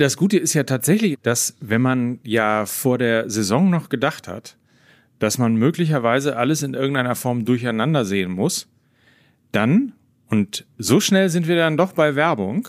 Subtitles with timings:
[0.00, 4.56] Das Gute ist ja tatsächlich, dass wenn man ja vor der Saison noch gedacht hat,
[5.18, 8.66] dass man möglicherweise alles in irgendeiner Form durcheinander sehen muss,
[9.52, 9.92] dann,
[10.30, 12.66] und so schnell sind wir dann doch bei Werbung,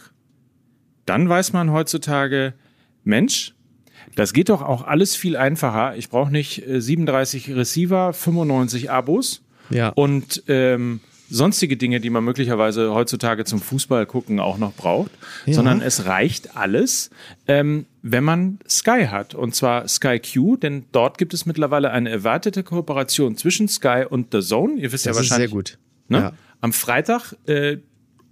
[1.06, 2.54] dann weiß man heutzutage,
[3.06, 3.54] Mensch,
[4.18, 5.96] das geht doch auch alles viel einfacher.
[5.96, 9.88] Ich brauche nicht 37 äh, Receiver, 95 Abos Ja.
[9.88, 11.00] und ähm,
[11.32, 15.12] sonstige Dinge, die man möglicherweise heutzutage zum Fußball gucken auch noch braucht,
[15.46, 15.54] Ja.
[15.54, 17.10] sondern es reicht alles,
[17.48, 19.34] ähm, wenn man Sky hat.
[19.34, 24.28] Und zwar Sky Q, denn dort gibt es mittlerweile eine erwartete Kooperation zwischen Sky und
[24.34, 24.74] The Zone.
[24.80, 25.78] Ihr wisst ja Das ist sehr wahrscheinlich, gut.
[26.10, 26.18] Ne?
[26.18, 26.34] Ja.
[26.60, 27.78] Am Freitag äh,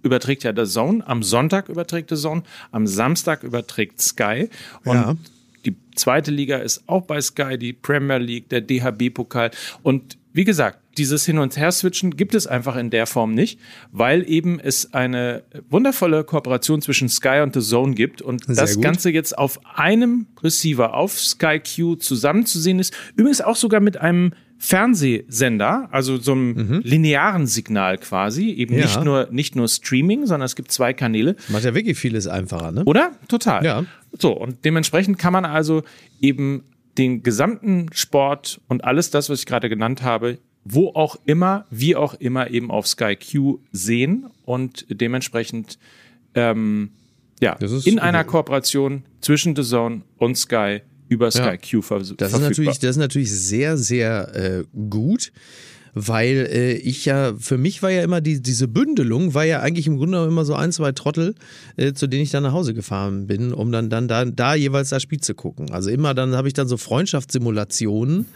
[0.02, 4.50] überträgt ja The Zone, am Sonntag überträgt The Zone, am Samstag überträgt Sky.
[4.84, 5.16] Und Ja.
[5.64, 9.50] die zweite Liga ist auch bei Sky, die Premier League, der DHB-Pokal.
[9.82, 13.58] Und wie gesagt, dieses Hin- und Her-Switchen gibt es einfach in der Form nicht,
[13.90, 18.74] weil eben es eine wundervolle Kooperation zwischen Sky und The Zone gibt und Sehr das
[18.74, 18.84] gut.
[18.84, 22.94] Ganze jetzt auf einem Receiver auf Sky Q zusammenzusehen ist.
[23.16, 28.80] Übrigens auch sogar mit einem Fernsehsender, also so einem linearen Signal quasi, eben Mhm.
[28.80, 28.86] Ja.
[28.86, 31.36] nicht nur nicht nur Streaming, sondern es gibt zwei Kanäle.
[31.48, 32.84] Macht ja wirklich vieles einfacher, ne?
[32.84, 33.12] Oder?
[33.28, 33.64] Total.
[33.64, 33.84] Ja.
[34.18, 35.82] So, und dementsprechend kann man also
[36.20, 36.64] eben
[36.98, 41.96] den gesamten Sport und alles das, was ich gerade genannt habe, wo auch immer, wie
[41.96, 45.78] auch immer eben auf Sky Q sehen und dementsprechend
[46.34, 46.90] ähm,
[47.40, 51.56] ja, ist- in einer Kooperation zwischen The Zone und Sky über Sky Ja.
[51.56, 52.40] Q vers Das ist verfügbar.
[52.50, 55.32] natürlich, das ist natürlich sehr, sehr äh, gut,
[55.94, 59.86] weil äh, ich ja, für mich war ja immer die, diese Bündelung, war ja eigentlich
[59.86, 61.34] im Grunde immer so ein, zwei Trottel,
[61.76, 64.90] äh, zu denen ich dann nach Hause gefahren bin, um dann, dann da, da jeweils
[64.90, 65.70] das Spiel zu gucken.
[65.70, 68.26] Also immer dann habe ich dann so Freundschaftssimulationen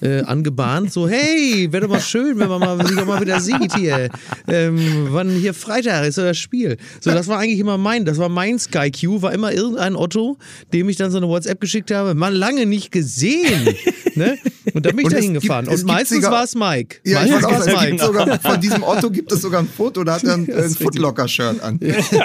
[0.00, 3.40] äh, angebahnt, so hey, wäre doch mal schön, wenn man mal, sich doch mal wieder
[3.40, 4.10] sieht hier,
[4.48, 6.76] ähm, wann hier Freitag ist so das Spiel.
[7.00, 10.38] So, das war eigentlich immer mein, das war mein Sky Q, war immer irgendein Otto,
[10.72, 13.74] dem ich dann so eine WhatsApp geschickt habe, man lange nicht gesehen.
[14.14, 14.38] ne?
[14.72, 15.68] Und dann bin ich da hingefahren.
[15.68, 16.96] Und meistens war es Mike.
[17.04, 18.04] Ja, ich meistens war es Mike.
[18.04, 21.62] sogar, von diesem Otto gibt es sogar ein Foto, da hat er ein, ein Footlocker-Shirt
[21.62, 21.80] an.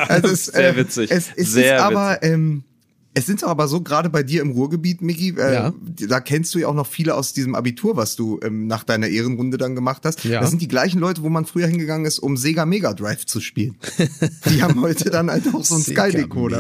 [0.08, 1.12] also es, sehr witzig.
[1.12, 2.64] Es, es Sehr ist aber, ähm,
[3.20, 5.74] es sind doch aber so, gerade bei dir im Ruhrgebiet, Miki, äh, Ja.
[6.08, 9.08] da kennst du ja auch noch viele aus diesem Abitur, was du ähm, nach deiner
[9.08, 10.24] Ehrenrunde dann gemacht hast.
[10.24, 10.40] Ja.
[10.42, 13.40] Das sind die gleichen Leute, wo man früher hingegangen ist, um Sega Mega Drive zu
[13.40, 13.78] spielen.
[14.50, 15.84] die haben heute dann halt auch so einen.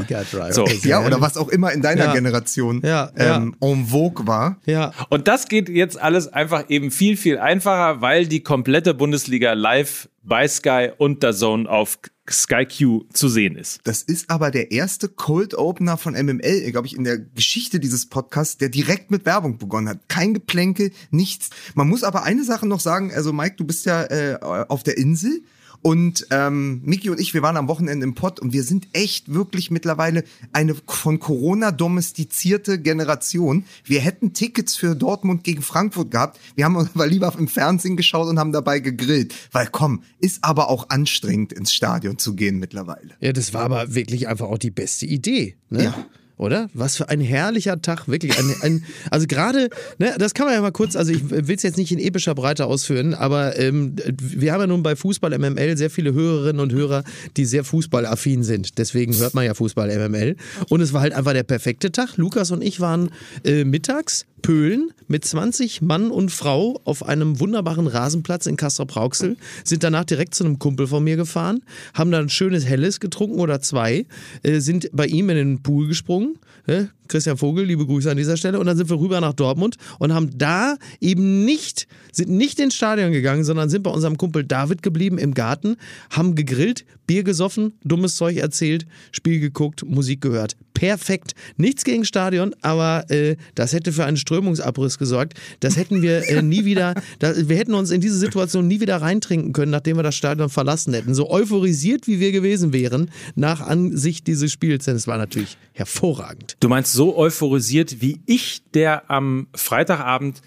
[0.02, 0.54] Mega Drive.
[0.54, 0.66] So.
[0.84, 2.14] Ja, oder was auch immer in deiner Ja.
[2.14, 3.38] Generation Ja, ja.
[3.38, 4.58] ähm, en vogue war.
[4.66, 4.92] Ja.
[5.10, 10.10] Und das geht jetzt alles einfach eben viel, viel einfacher, weil die komplette Bundesliga live
[10.24, 12.00] bei Sky und der Zone auf
[12.32, 13.82] Sky Q zu sehen ist.
[13.84, 18.08] Das ist aber der erste Cold Opener von MML, glaube ich, in der Geschichte dieses
[18.08, 20.10] Podcasts, der direkt mit Werbung begonnen hat.
[20.10, 21.50] Kein Geplänkel, nichts.
[21.76, 24.98] Man muss aber eine Sache noch sagen, also Mike, du bist ja äh, auf der
[24.98, 25.42] Insel.
[25.82, 29.34] Und ähm, Miki und ich, wir waren am Wochenende im Pott und wir sind echt
[29.34, 33.66] wirklich mittlerweile eine von Corona domestizierte Generation.
[33.84, 36.40] Wir hätten Tickets für Dortmund gegen Frankfurt gehabt.
[36.56, 39.34] Wir haben aber lieber im Fernsehen geschaut und haben dabei gegrillt.
[39.52, 43.16] Weil komm, ist aber auch anstrengend ins Stadion zu gehen mittlerweile.
[43.22, 45.56] Ja, das war aber wirklich einfach auch die beste Idee.
[45.70, 45.86] Ne?
[45.86, 46.06] Ja.
[46.40, 46.70] Oder?
[46.74, 48.40] Was für ein herrlicher Tag, wirklich.
[48.40, 51.64] Ein, ein, also gerade, ne, das kann man ja mal kurz, also ich will es
[51.64, 55.76] jetzt nicht in epischer Breite ausführen, aber ähm, wir haben ja nun bei Fußball MML
[55.76, 57.04] sehr viele Hörerinnen und Hörer,
[57.36, 58.78] die sehr fußballaffin sind.
[58.78, 60.38] Deswegen hört man ja Fußball MML.
[60.70, 62.16] Und es war halt einfach der perfekte Tag.
[62.16, 63.10] Lukas und ich waren
[63.44, 69.84] äh, mittags Pöhlen mit 20 Mann und Frau auf einem wunderbaren Rasenplatz in Castrop-Rauxel, sind
[69.84, 71.62] danach direkt zu einem Kumpel von mir gefahren,
[71.94, 74.06] haben dann ein schönes Helles getrunken oder zwei,
[74.44, 76.29] äh, sind bei ihm in den Pool gesprungen.
[76.68, 78.60] Äh, Christian Vogel, liebe Grüße an dieser Stelle.
[78.60, 82.76] Und dann sind wir rüber nach Dortmund und haben da eben nicht, sind nicht ins
[82.76, 85.76] Stadion gegangen, sondern sind bei unserem Kumpel David geblieben im Garten,
[86.12, 90.56] haben gegrillt, Bier gesoffen, dummes Zeug erzählt, Spiel geguckt, Musik gehört.
[90.76, 91.34] Perfekt.
[91.58, 95.34] Nichts gegen Stadion, aber äh, das hätte für einen Strömungsabriss gesorgt.
[95.60, 98.98] Das hätten wir äh, nie wieder, da, wir hätten uns in diese Situation nie wieder
[98.98, 101.16] reintrinken können, nachdem wir das Stadion verlassen hätten.
[101.16, 104.86] So euphorisiert, wie wir gewesen wären, nach Ansicht dieses Spiels.
[104.86, 106.58] Denn es war natürlich hervorragend.
[106.60, 110.42] Du meinst so euphorisiert, wie ich, der am Freitagabend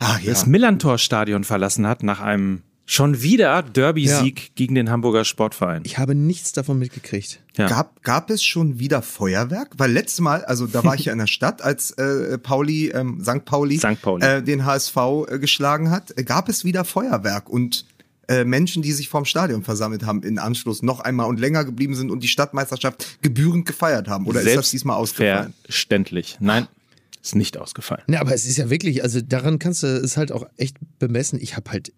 [0.00, 0.32] Ah, ja.
[0.32, 5.82] das Millantor-Stadion verlassen hat, nach einem schon wieder Derby-Sieg gegen den Hamburger Sportverein.
[5.86, 7.40] Ich habe nichts davon mitgekriegt.
[7.56, 7.68] Ja.
[7.68, 9.74] Gab, gab es schon wieder Feuerwerk?
[9.78, 13.22] Weil letztes Mal, also da war ich ja in der Stadt, als äh, Pauli, ähm,
[13.22, 13.44] St.
[13.44, 14.02] Pauli, St.
[14.02, 14.26] Pauli.
[14.26, 14.96] Äh, den HSV
[15.28, 17.84] äh, geschlagen hat, gab es wieder Feuerwerk und
[18.28, 21.94] äh, Menschen, die sich vorm Stadion versammelt haben, in Anschluss noch einmal und länger geblieben
[21.94, 24.26] sind und die Stadtmeisterschaft gebührend gefeiert haben.
[24.26, 25.54] Oder ist das diesmal ausgefallen?
[25.64, 26.36] Verständlich.
[26.40, 26.68] Nein,
[27.22, 28.02] ist nicht ausgefallen.
[28.06, 31.38] Na, aber es ist ja wirklich, also daran kannst du es halt auch echt bemessen.
[31.40, 31.92] Ich habe halt,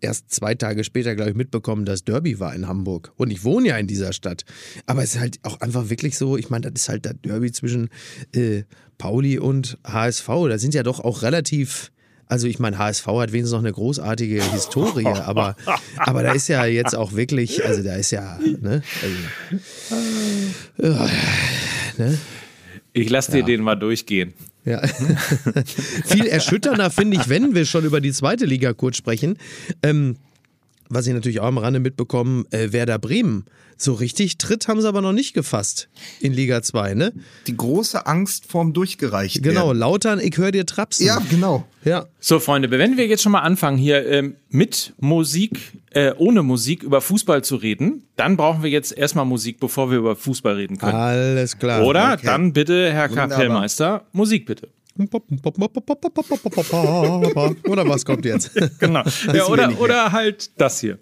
[0.00, 3.12] erst zwei Tage später, glaube ich, mitbekommen, dass Derby war in Hamburg.
[3.16, 4.44] Und ich wohne ja in dieser Stadt.
[4.86, 7.52] Aber es ist halt auch einfach wirklich so, ich meine, das ist halt der Derby
[7.52, 7.90] zwischen
[8.32, 8.62] äh,
[8.96, 10.26] Pauli und HSV.
[10.48, 11.90] Da sind ja doch auch relativ.
[12.28, 15.56] Also ich meine, HSV hat wenigstens noch eine großartige Historie, aber,
[15.96, 18.82] aber da ist ja jetzt auch wirklich, also da ist ja, ne,
[20.78, 21.08] also, äh,
[22.02, 22.18] ne?
[22.92, 23.44] Ich lasse dir Ja.
[23.46, 24.34] den mal durchgehen.
[24.64, 24.82] Ja.
[26.04, 29.38] Viel erschütternder finde ich, wenn wir schon über die zweite Liga kurz sprechen.
[29.82, 30.16] Ähm,
[30.88, 33.44] was ich natürlich auch am Rande mitbekommen, äh, Werder Bremen.
[33.80, 35.88] So richtig Tritt haben sie aber noch nicht gefasst
[36.18, 37.12] in Liga 2, ne?
[37.46, 39.78] Die große Angst vorm durchgereicht Genau, werden.
[39.78, 41.06] Lautern, ich höre dir trapsen.
[41.06, 41.64] Ja, genau.
[41.84, 42.06] ja.
[42.18, 46.82] So, Freunde, wenn wir jetzt schon mal anfangen, hier ähm, mit Musik, äh, ohne Musik
[46.82, 50.76] über Fußball zu reden, dann brauchen wir jetzt erstmal Musik, bevor wir über Fußball reden
[50.78, 50.96] können.
[50.96, 51.84] Alles klar.
[51.84, 52.14] Oder?
[52.14, 52.26] okay.
[52.26, 53.08] Dann bitte, Herr.
[53.08, 54.68] Kapellmeister, Musik bitte.
[57.68, 58.50] Oder was kommt jetzt?
[58.78, 59.02] Genau.
[59.32, 60.98] ja, oder, oder halt das hier.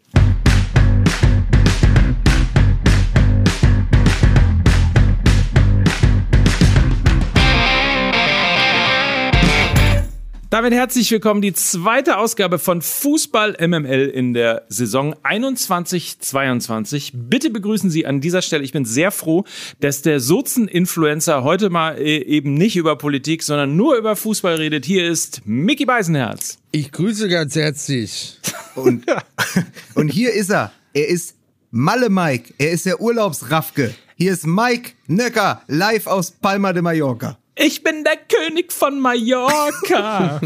[10.57, 17.11] Damit herzlich willkommen, die zweite Ausgabe von Fußball MML in der Saison 21-22.
[17.13, 19.45] Bitte begrüßen Sie an dieser Stelle, ich bin sehr froh,
[19.81, 24.87] dass der Sozen-Influencer heute mal äh, eben nicht über Politik, sondern nur über Fußball redet.
[24.87, 26.57] Hier ist Mickey Beisenherz.
[26.73, 28.39] Ich grüße ganz herzlich.
[28.77, 29.05] Und,
[29.95, 30.73] und hier ist er.
[30.95, 31.35] Er ist
[31.71, 32.55] Malle Mike.
[32.57, 33.95] Er ist der Urlaubsraffke.
[34.17, 37.37] Hier ist Mike Nöcker, live aus Palma de Mallorca.
[37.59, 40.41] Ich bin der König von Mallorca.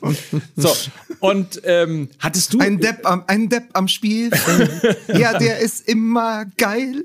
[0.56, 0.74] so,
[1.20, 2.58] und ähm, hattest du.
[2.58, 4.98] Ein Depp am, ein Depp am Spielfeld.
[5.18, 7.04] ja, der ist immer geil.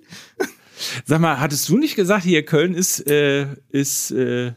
[1.06, 4.54] Sag mal, hattest du nicht gesagt, hier Köln ist, äh, ist, äh,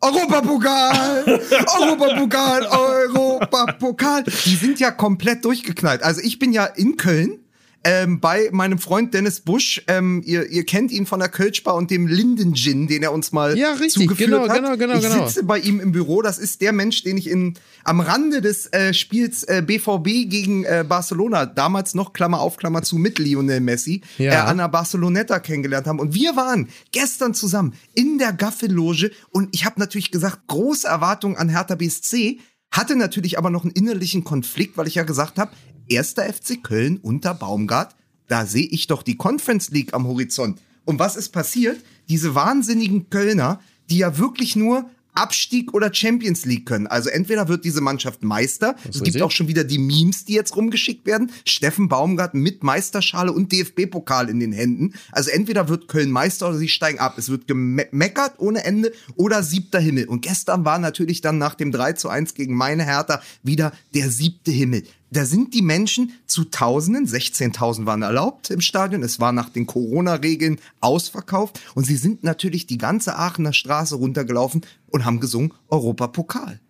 [0.00, 1.24] Europapokal!
[1.78, 2.66] Europapokal!
[2.66, 4.24] Europapokal!
[4.46, 6.02] Die sind ja komplett durchgeknallt.
[6.02, 7.39] Also ich bin ja in Köln.
[7.82, 11.90] Ähm, bei meinem Freund Dennis Busch, ähm, ihr, ihr kennt ihn von der Kölschbar und
[11.90, 14.54] dem Linden Gin, den er uns mal Ja, richtig, zugeführt genau, hat.
[14.56, 15.26] genau, genau, ich genau.
[15.26, 16.20] sitze bei ihm im Büro.
[16.20, 17.54] Das ist der Mensch, den ich in
[17.84, 22.82] am Rande des äh, Spiels äh, BVB gegen äh, Barcelona damals noch Klammer auf Klammer
[22.82, 24.32] zu mit Lionel Messi Ja.
[24.32, 26.00] äh, an der Barceloneta kennengelernt haben.
[26.00, 31.36] Und wir waren gestern zusammen in der Gaffelloge und ich habe natürlich gesagt, große Erwartungen
[31.36, 32.40] an Hertha BSC,
[32.72, 35.50] hatte natürlich aber noch einen innerlichen Konflikt, weil ich ja gesagt habe,
[35.90, 37.94] erster FC Köln unter Baumgart,
[38.28, 40.60] da sehe ich doch die Conference League am Horizont.
[40.84, 41.78] Und was ist passiert?
[42.08, 43.60] Diese wahnsinnigen Kölner,
[43.90, 46.86] die ja wirklich nur Abstieg oder Champions League können.
[46.86, 49.22] Also entweder wird diese Mannschaft Meister, es gibt richtig.
[49.22, 51.32] auch schon wieder die Memes, die jetzt rumgeschickt werden.
[51.44, 54.94] Steffen Baumgart mit Meisterschale und DFB-Pokal in den Händen.
[55.12, 57.18] Also entweder wird Köln Meister oder sie steigen ab.
[57.18, 60.06] Es wird gemeckert ohne Ende oder siebter Himmel.
[60.06, 64.10] Und gestern war natürlich dann nach dem 3 zu 1 gegen meine Hertha wieder der
[64.10, 64.84] siebte Himmel.
[65.12, 69.02] Da sind die Menschen zu Tausenden, 16.000 waren erlaubt im Stadion.
[69.02, 71.60] Es war nach den Corona-Regeln ausverkauft.
[71.74, 76.60] Und sie sind natürlich die ganze Aachener Straße runtergelaufen und haben gesungen Europapokal.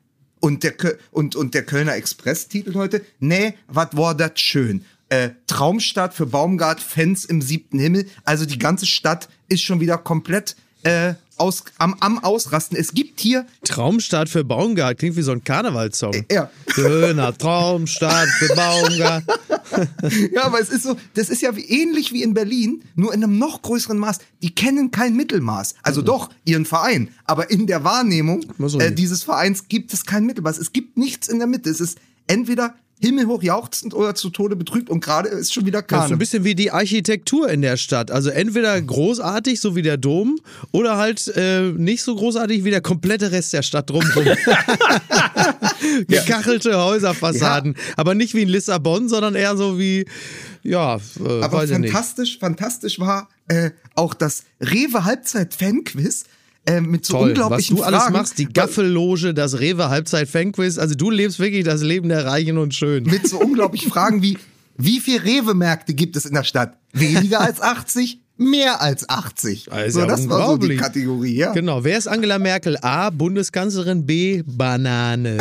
[0.40, 0.74] Und der,
[1.10, 4.86] und, und der Kölner Express titelt heute, nee, wat war dat schön.
[5.10, 8.06] Äh, Traumstadt für Baumgart, Fans im siebten Himmel.
[8.24, 12.76] Also die ganze Stadt ist schon wieder komplett äh, aus, am, am Ausrasten.
[12.76, 16.26] Es gibt hier, Traumstart für Baumgart klingt wie so ein Karnevalssong.
[16.30, 19.24] ja, Schöner Traumstart für Baumgart.
[20.32, 23.24] ja, aber es ist so, das ist ja wie, ähnlich wie in Berlin, nur in
[23.24, 24.18] einem noch größeren Maß.
[24.42, 25.76] Die kennen kein Mittelmaß.
[25.82, 27.08] Also doch, ihren Verein.
[27.24, 28.44] Aber in der Wahrnehmung
[28.78, 30.58] äh, dieses Vereins gibt es kein Mittelmaß.
[30.58, 31.70] Es gibt nichts in der Mitte.
[31.70, 35.86] Es ist entweder himmelhoch jauchzend oder zu Tode betrübt und gerade ist schon wieder Das
[35.86, 36.16] ist so Karneval.
[36.16, 38.10] ein bisschen wie die Architektur in der Stadt.
[38.10, 40.38] Also entweder großartig, so wie der Dom,
[40.72, 44.24] oder halt äh, nicht so großartig wie der komplette Rest der Stadt drumherum.
[46.08, 47.76] Gekachelte Häuserfassaden.
[47.96, 50.04] Aber nicht wie in Lissabon, sondern eher so wie,
[50.62, 56.24] ja, äh, Aber fantastisch, fantastisch war äh, auch das Rewe Halbzeit Fanquiz
[56.66, 58.12] äh, mit so Toll, was unglaublichen du alles Fragen.
[58.12, 60.78] machst, die Gaffelloge, das Rewe Halbzeit Fanquiz.
[60.78, 63.10] Also du lebst wirklich das Leben der Reichen und Schönen.
[63.10, 64.38] mit so unglaublichen Fragen wie,
[64.76, 66.76] wie viele Rewe-Märkte gibt es in der Stadt?
[66.92, 68.20] Weniger als 80?
[68.36, 69.68] Mehr als 80.
[69.70, 70.76] Das ist so, das war so die.
[70.76, 71.52] Kategorie, ja.
[71.52, 72.78] Genau, wer ist Angela Merkel?
[72.80, 75.36] A, Bundeskanzlerin, B, Banane.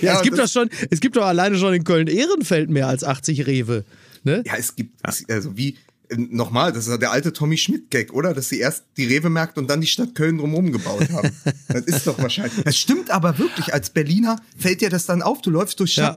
[0.00, 3.48] ja, es gibt doch schon, es gibt doch alleine schon in Köln-Ehrenfeld mehr als 80
[3.48, 3.84] Rewe.
[4.22, 4.44] Ne?
[4.46, 5.76] Ja, es gibt, also wie,
[6.16, 8.34] nochmal, das ist der alte Tommy Schmidt-Gag, oder?
[8.34, 11.30] Dass sie erst die Rewe-Märkte und dann die Stadt Köln drumherum gebaut haben.
[11.68, 12.64] das ist doch wahrscheinlich.
[12.64, 15.42] Das stimmt aber wirklich, als Berliner fällt dir das dann auf.
[15.42, 16.14] Du läufst durch Ja.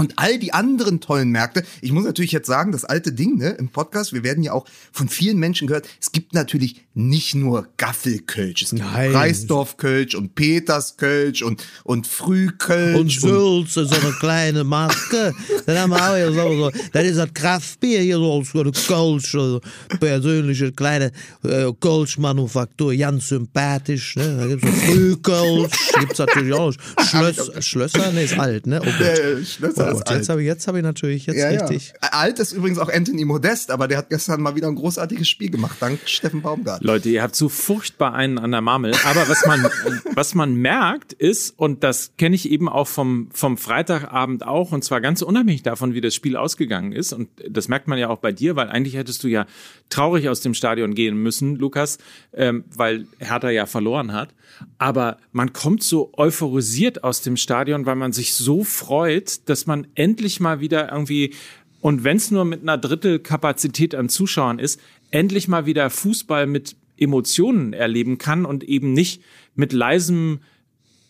[0.00, 3.50] Und all die anderen tollen Märkte, ich muss natürlich jetzt sagen, das alte Ding ne,
[3.58, 7.68] im Podcast, wir werden ja auch von vielen Menschen gehört, es gibt natürlich nicht nur
[7.76, 8.82] Gaffelkölsch, es gibt.
[8.82, 12.98] Reisdorfkölsch und Peterskölsch und, und Frühkölsch.
[12.98, 15.34] Und Sülze, so eine kleine Marke.
[15.66, 18.72] Dann haben wir auch hier so, so das ist das Kraftbier hier so, so eine
[18.72, 19.60] Kölsch, so
[20.00, 21.12] persönliche kleine
[21.44, 24.16] äh, Kölschmanufaktur, ganz sympathisch.
[24.16, 24.36] Ne?
[24.38, 26.72] Da gibt's so Frühkölsch, gibt's natürlich auch.
[27.10, 28.80] Schlöss, Schlösser, ne, ist alt, ne?
[28.80, 29.18] Oh Gott.
[29.18, 30.18] Äh, Schlösser Oh ist Gott, alt.
[30.18, 31.60] jetzt habe ich, jetzt hab ich natürlich jetzt Ja, ja.
[31.60, 31.92] richtig.
[32.00, 35.50] Alt ist übrigens auch Anthony Modest, aber der hat gestern mal wieder ein großartiges Spiel
[35.50, 36.82] gemacht, dank Steffen Baumgart.
[36.82, 38.94] Leute, ihr habt so furchtbar einen an der Marmel.
[39.04, 39.64] Aber was man,
[40.14, 44.84] was man merkt ist, und das kenne ich eben auch vom, vom Freitagabend auch, und
[44.84, 47.12] zwar ganz unabhängig davon, wie das Spiel ausgegangen ist.
[47.12, 49.46] Und das merkt man ja auch bei dir, weil eigentlich hättest du ja
[49.88, 51.98] traurig aus dem Stadion gehen müssen, Lukas,
[52.32, 54.30] ähm, weil Hertha ja verloren hat.
[54.78, 59.69] Aber man kommt so euphorisiert aus dem Stadion, weil man sich so freut, dass man
[59.94, 61.34] endlich mal wieder irgendwie
[61.80, 66.76] und wenn es nur mit einer Drittelkapazität an Zuschauern ist, endlich mal wieder Fußball mit
[66.98, 69.22] Emotionen erleben kann und eben nicht
[69.54, 70.40] mit leisem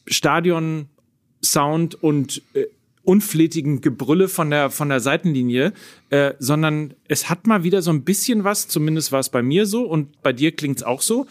[0.06, 2.66] Stadion-Sound und äh,
[3.02, 5.72] unflätigen Gebrülle von der, von der Seitenlinie,
[6.10, 9.66] äh, sondern es hat mal wieder so ein bisschen was, zumindest war es bei mir
[9.66, 11.26] so und bei dir klingt's auch so.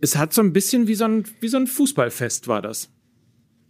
[0.00, 2.90] Es hat so ein bisschen wie so ein, wie so ein Fußballfest war das.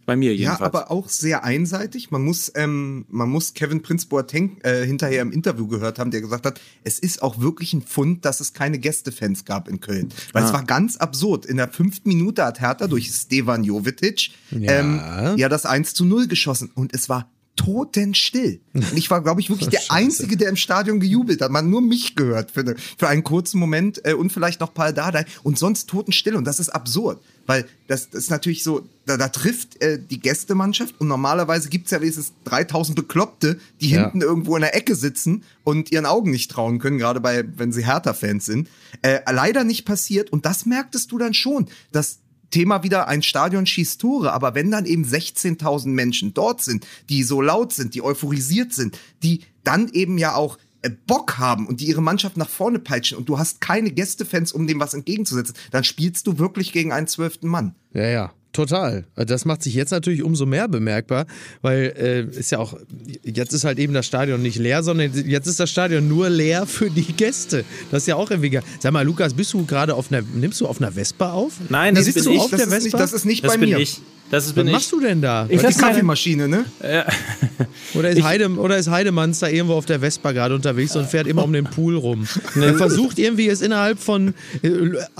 [0.05, 0.61] Bei mir Ja, jedenfalls.
[0.61, 2.11] aber auch sehr einseitig.
[2.11, 6.21] Man muss, ähm, man muss Kevin Prince Boateng äh, hinterher im Interview gehört haben, der
[6.21, 10.09] gesagt hat, es ist auch wirklich ein Fund, dass es keine Gästefans gab in Köln.
[10.33, 11.45] Weil es war ganz absurd.
[11.45, 14.99] In der fünften Minute hat Hertha durch Stevan Jovetic ähm,
[15.37, 18.61] ja das 1 zu 0 geschossen und es war totenstill.
[18.73, 21.51] Und ich war, glaube ich, wirklich der Einzige, der im Stadion gejubelt hat.
[21.51, 24.93] Man hat nur mich gehört für, für einen kurzen Moment äh, und vielleicht noch Paul
[24.93, 26.35] Dardai und sonst totenstill.
[26.35, 30.19] Und das ist absurd, weil das, das ist natürlich so, da, da trifft äh, die
[30.19, 34.01] Gästemannschaft und normalerweise gibt's ja wenigstens 3000 Bekloppte, die Ja.
[34.03, 37.71] hinten irgendwo in der Ecke sitzen und ihren Augen nicht trauen können, gerade bei, wenn
[37.71, 38.69] sie Hertha-Fans sind.
[39.01, 42.19] Äh, leider nicht passiert und das merktest du dann schon, dass
[42.51, 47.23] Thema wieder, ein Stadion schießt Tore, aber wenn dann eben 16.000 Menschen dort sind, die
[47.23, 50.59] so laut sind, die euphorisiert sind, die dann eben ja auch
[51.07, 54.67] Bock haben und die ihre Mannschaft nach vorne peitschen und du hast keine Gästefans, um
[54.67, 57.75] dem was entgegenzusetzen, dann spielst du wirklich gegen einen zwölften Mann.
[57.93, 59.05] Ja, ja, total.
[59.15, 61.25] Das macht sich jetzt natürlich umso mehr bemerkbar,
[61.61, 62.75] weil äh, ist ja auch,
[63.23, 66.65] jetzt ist halt eben das Stadion nicht leer, sondern jetzt ist das Stadion nur leer
[66.65, 67.63] für die Gäste.
[67.91, 68.63] Das ist ja auch irgendwie geil.
[68.79, 71.53] Sag mal, Lukas, bist du gerade auf einer, nimmst du auf einer Vespa auf?
[71.69, 72.39] Nein, das Sitzt bin du ich.
[72.39, 72.97] auf das, der ist nicht, Vespa?
[72.97, 73.79] das ist nicht das bei bin mir.
[73.79, 74.01] ich.
[74.33, 75.45] Das ist Was machst du denn da?
[75.47, 76.65] Ich Die Kaffeemaschine, ne?
[77.93, 81.27] Oder ist, Heide, oder ist Heidemanns da irgendwo auf der Vespa gerade unterwegs und fährt
[81.27, 82.27] immer um den Pool rum?
[82.59, 84.69] Er versucht irgendwie es innerhalb von, äh,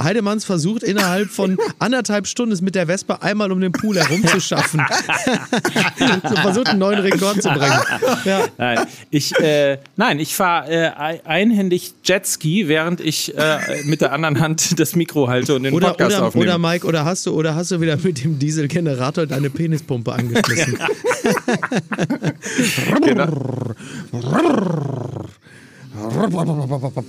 [0.02, 4.82] Heidemanns versucht innerhalb von anderthalb Stunden es mit der Vespa einmal um den Pool herumzuschaffen.
[6.30, 7.80] so versucht einen neuen Rekord zu bringen.
[8.26, 8.48] Ja.
[8.58, 8.80] Nein,
[9.12, 14.40] ich, äh, nein, ich fahre äh, ei- einhändig Jetski, während ich äh, mit der anderen
[14.40, 16.46] Hand das Mikro halte und den Oder, Podcast oder, aufnehme.
[16.48, 20.78] oder Mike, oder hast du, oder hast du wieder mit dem Dieselgenerator deine Penispumpe angeschmissen?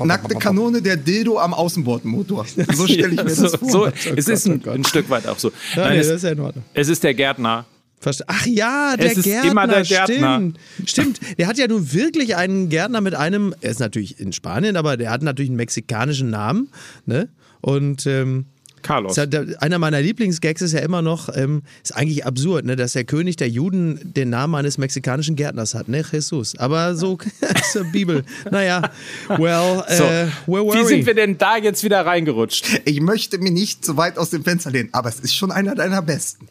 [0.05, 2.47] Nackte Kanone, der Dildo am Außenbordmotor.
[2.75, 3.71] So stelle ich mir das so, vor.
[3.71, 3.87] so,
[4.17, 5.51] es ist ein, ein Stück weit auch so.
[5.77, 6.65] Nein, nee, es, das ist ja in Ordnung.
[6.75, 7.67] es ist der Gärtner.
[8.27, 10.37] Ach ja, der Es ist Gärtner, immer der Gärtner.
[10.37, 10.59] stimmt.
[10.87, 14.77] Stimmt, der hat ja nun wirklich einen Gärtner mit einem, er ist natürlich in Spanien,
[14.77, 16.69] aber der hat natürlich einen mexikanischen Namen,
[17.07, 17.29] ne?
[17.63, 18.45] Und ähm,
[18.85, 19.19] Carlos.
[19.19, 22.93] ist ja einer meiner Lieblingsgags ist ja immer noch, ähm, ist eigentlich absurd, ne, dass
[22.93, 26.57] der König der Juden den Namen eines mexikanischen Gärtners hat, ne, Jesus.
[26.59, 28.25] Aber so ist die Bibel.
[28.51, 28.91] Naja,
[29.29, 30.87] well, So, äh, where were wie we?
[30.87, 32.81] sind wir denn da jetzt wieder reingerutscht?
[32.85, 35.75] Ich möchte mir nicht zu weit aus dem Fenster lehnen, aber es ist schon einer
[35.75, 36.47] deiner besten.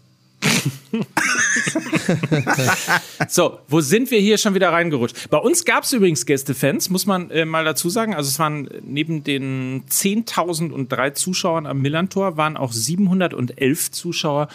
[3.28, 5.30] So, wo sind wir hier schon wieder reingerutscht?
[5.30, 8.14] Bei uns gab es übrigens Gästefans, muss man äh, mal dazu sagen.
[8.14, 14.48] Also es waren neben den 10.003 Zuschauern am Millantor waren auch 711 Zuschauer,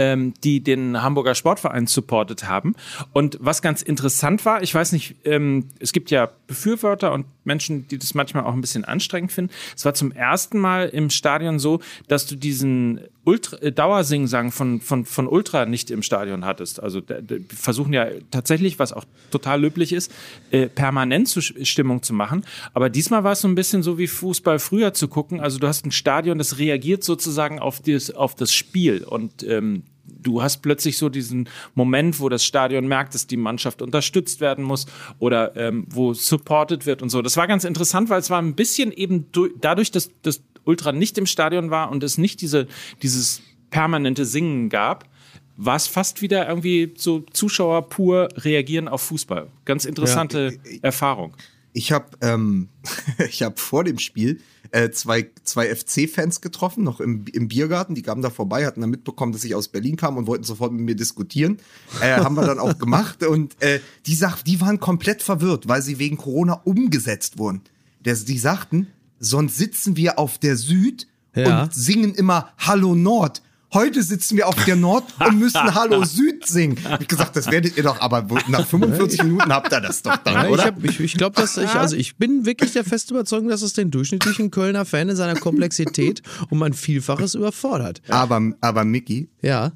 [0.00, 2.74] ähm, die den Hamburger Sportverein supportet haben.
[3.12, 7.86] Und was ganz interessant war, ich weiß nicht, ähm, es gibt ja Befürworter und Menschen,
[7.86, 9.52] die das manchmal auch ein bisschen anstrengend finden.
[9.76, 14.80] Es war zum ersten Mal im Stadion so, dass du diesen Ultra, äh, Dauersingsang von,
[14.80, 16.82] von, von Ultra nicht im Stadion hattest.
[16.82, 20.10] Also wir versuchen ja tatsächlich, was auch total löblich ist,
[20.50, 22.46] äh, permanent zu, Stimmung zu machen.
[22.72, 25.40] Aber diesmal war es so ein bisschen so wie Fußball früher zu gucken.
[25.40, 29.82] Also du hast ein Stadion, das reagiert sozusagen auf, das, auf das Spiel und ähm,
[30.22, 34.64] du hast plötzlich so diesen Moment, wo das Stadion merkt, dass die Mannschaft unterstützt werden
[34.64, 34.86] muss
[35.18, 37.22] oder ähm, wo supported wird und so.
[37.22, 40.92] Das war ganz interessant, weil es war ein bisschen eben du dadurch, dass das Ultra
[40.92, 42.66] nicht im Stadion war und es nicht diese,
[43.02, 45.08] dieses permanente Singen gab,
[45.56, 49.48] war es fast wieder irgendwie so Zuschauer pur reagieren auf Fußball.
[49.64, 51.36] Ganz interessante Erfahrung.
[51.72, 52.68] Ich habe ähm,
[53.28, 54.40] ich hab vor dem Spiel
[54.72, 57.94] äh, zwei, zwei FC-Fans getroffen, noch im, im Biergarten.
[57.94, 60.72] Die kamen da vorbei, hatten dann mitbekommen, dass ich aus Berlin kam und wollten sofort
[60.72, 61.58] mit mir diskutieren.
[62.00, 63.24] Äh, haben wir dann auch gemacht.
[63.24, 67.62] Und äh, die, sag, die waren komplett verwirrt, weil sie wegen Corona umgesetzt wurden.
[68.04, 68.86] Der, die sagten,
[69.18, 71.62] sonst sitzen wir auf der Süd Ja.
[71.64, 73.42] und singen immer Hallo Nord.
[73.72, 76.76] Heute sitzen wir auf der Nord und müssen Hallo Süd singen.
[76.88, 80.16] Hab ich gesagt, das werdet ihr doch, aber nach 45 Minuten habt ihr das doch
[80.16, 80.64] dann, Ja, ich oder?
[80.64, 83.72] hab- ich, ich glaube, dass ich, also ich bin wirklich der festen Überzeugung, dass es
[83.72, 88.02] den durchschnittlichen Kölner Fan in seiner Komplexität um ein Vielfaches überfordert.
[88.08, 89.72] aber, aber Mickey, Ja.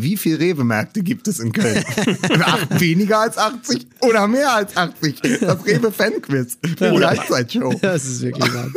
[0.00, 1.84] Wie viele Rewe-Märkte gibt es in Köln?
[2.40, 5.20] Acht, weniger als 80 oder mehr als 80?
[5.40, 7.74] Das Rewe-Fan-Quiz für die Halbzeitshow.
[7.82, 8.70] Das ist wirklich wahr.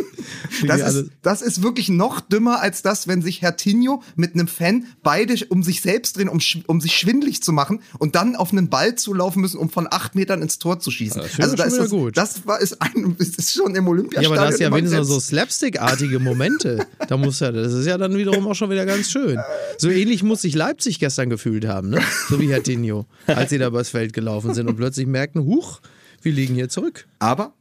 [0.68, 4.34] Das Also- ist, das ist wirklich noch dümmer als das, wenn sich Herr Tinho mit
[4.34, 8.36] einem Fan beide um sich selbst drehen, um, um sich schwindlig zu machen und dann
[8.36, 11.22] auf einen Ball zu laufen müssen, um von acht Metern ins Tor zu schießen.
[11.22, 12.18] das ich da schon ist das, gut.
[12.18, 14.34] das war, ist, ein, ist ist schon im Ja, Olympiastadion.
[14.38, 16.86] aber das ist ja wenigstens so Slapstick-artige Momente.
[17.08, 19.40] Da muss ja, das ist ja dann wiederum auch schon wieder ganz schön.
[19.78, 22.02] So ähnlich muss sich Leipzig gestern gefühlt haben, ne?
[22.30, 25.80] So wie Herr Tinho, als sie da übers Feld gelaufen sind und plötzlich merkten, huch,
[26.24, 27.08] wir liegen hier zurück.
[27.20, 27.54] Aber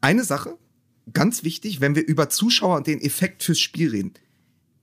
[0.00, 0.56] eine Sache,
[1.12, 4.14] ganz wichtig, wenn wir über Zuschauer und den Effekt fürs Spiel reden.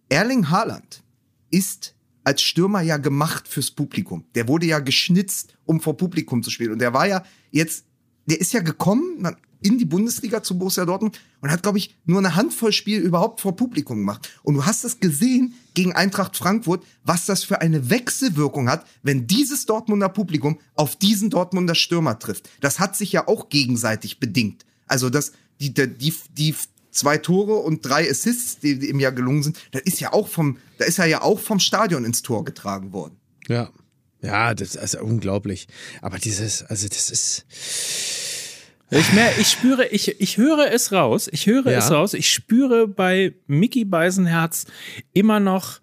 [0.09, 1.01] Erling Haaland
[1.49, 4.25] ist als Stürmer ja gemacht fürs Publikum.
[4.35, 6.73] Der wurde ja geschnitzt, um vor Publikum zu spielen.
[6.73, 7.85] Und der war ja jetzt,
[8.27, 11.95] der ist ja gekommen na, in die Bundesliga zu Borussia Dortmund und hat, glaube ich,
[12.05, 14.29] nur eine Handvoll Spiel überhaupt vor Publikum gemacht.
[14.43, 19.27] Und du hast es gesehen gegen Eintracht Frankfurt, was das für eine Wechselwirkung hat, wenn
[19.27, 22.49] dieses Dortmunder Publikum auf diesen Dortmunder Stürmer trifft.
[22.61, 24.65] Das hat sich ja auch gegenseitig bedingt.
[24.87, 26.55] Also das, die, die, die, die
[26.91, 30.27] zwei Tore und drei Assists, die, die ihm ja gelungen sind, das ist ja auch
[30.27, 33.17] vom, da ist er ja auch vom Stadion ins Tor getragen worden.
[33.47, 33.71] Ja.
[34.21, 35.67] Ja, das ist also unglaublich.
[36.01, 37.45] Aber dieses, also das ist.
[38.89, 41.79] Ich, mer ich spüre, ich, ich höre es raus, ich höre Ja.
[41.79, 44.65] es raus, ich spüre bei Mickey Beisenherz
[45.13, 45.79] immer noch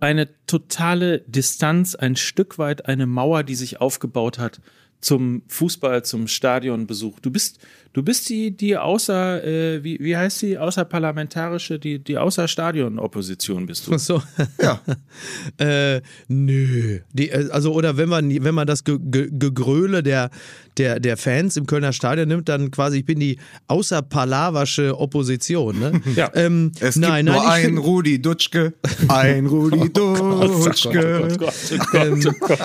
[0.00, 4.60] eine totale Distanz, ein Stück weit eine Mauer, die sich aufgebaut hat
[5.00, 7.20] zum Fußball, zum Stadionbesuch.
[7.20, 7.58] Du bist,
[7.92, 13.86] du bist die, die außer, äh, wie, wie heißt die, außerparlamentarische, die, die Außerstadion-Opposition bist
[13.86, 13.94] du.
[13.94, 14.22] Ach so.
[14.60, 14.80] Ja.
[15.58, 17.00] Äh, nö.
[17.12, 20.30] Die, äh, also, oder wenn man, wenn man das Ge Ge Gegröle der,
[20.78, 23.38] der, der Fans im Kölner Stadion nimmt, dann quasi, ich bin die
[23.68, 25.78] außerpalaversche Opposition.
[25.78, 25.92] Ne?
[26.16, 26.30] Ja.
[26.34, 28.74] Ähm, Es nein, gibt nur nein, ich ein Rudi Dutschke,
[29.08, 31.28] ein Rudi Dutschke.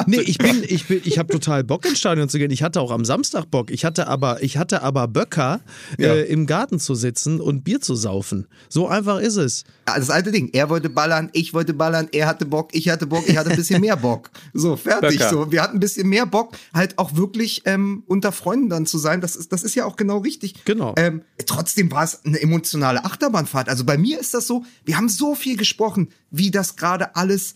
[0.06, 2.52] nee, ich bin, ich bin, ich habe total Bock ins Stadion zu gehen.
[2.52, 3.72] Ich hatte auch am Samstag Bock.
[3.72, 5.62] Ich hatte aber, ich hatte aber Böcker,
[5.98, 6.14] Ja.
[6.14, 8.48] äh, im Garten zu sitzen und Bier zu saufen.
[8.70, 9.64] So einfach ist es.
[9.86, 10.50] Das alte Ding.
[10.54, 13.56] Er wollte ballern, ich wollte ballern, er hatte Bock, ich hatte Bock, ich hatte ein
[13.56, 14.30] bisschen mehr Bock.
[14.54, 15.20] So, fertig.
[15.20, 15.30] Böcker.
[15.30, 18.98] So, wir hatten ein bisschen mehr Bock, halt auch wirklich ähm, unter Freunden dann zu
[18.98, 19.22] sein.
[19.22, 20.66] Das ist, das ist ja auch genau richtig.
[20.66, 20.94] Genau.
[20.98, 23.70] Ähm, trotzdem war es eine emotionale Achterbahnfahrt.
[23.70, 27.56] Also bei mir ist das so, wir haben so viel gesprochen, wie das gerade alles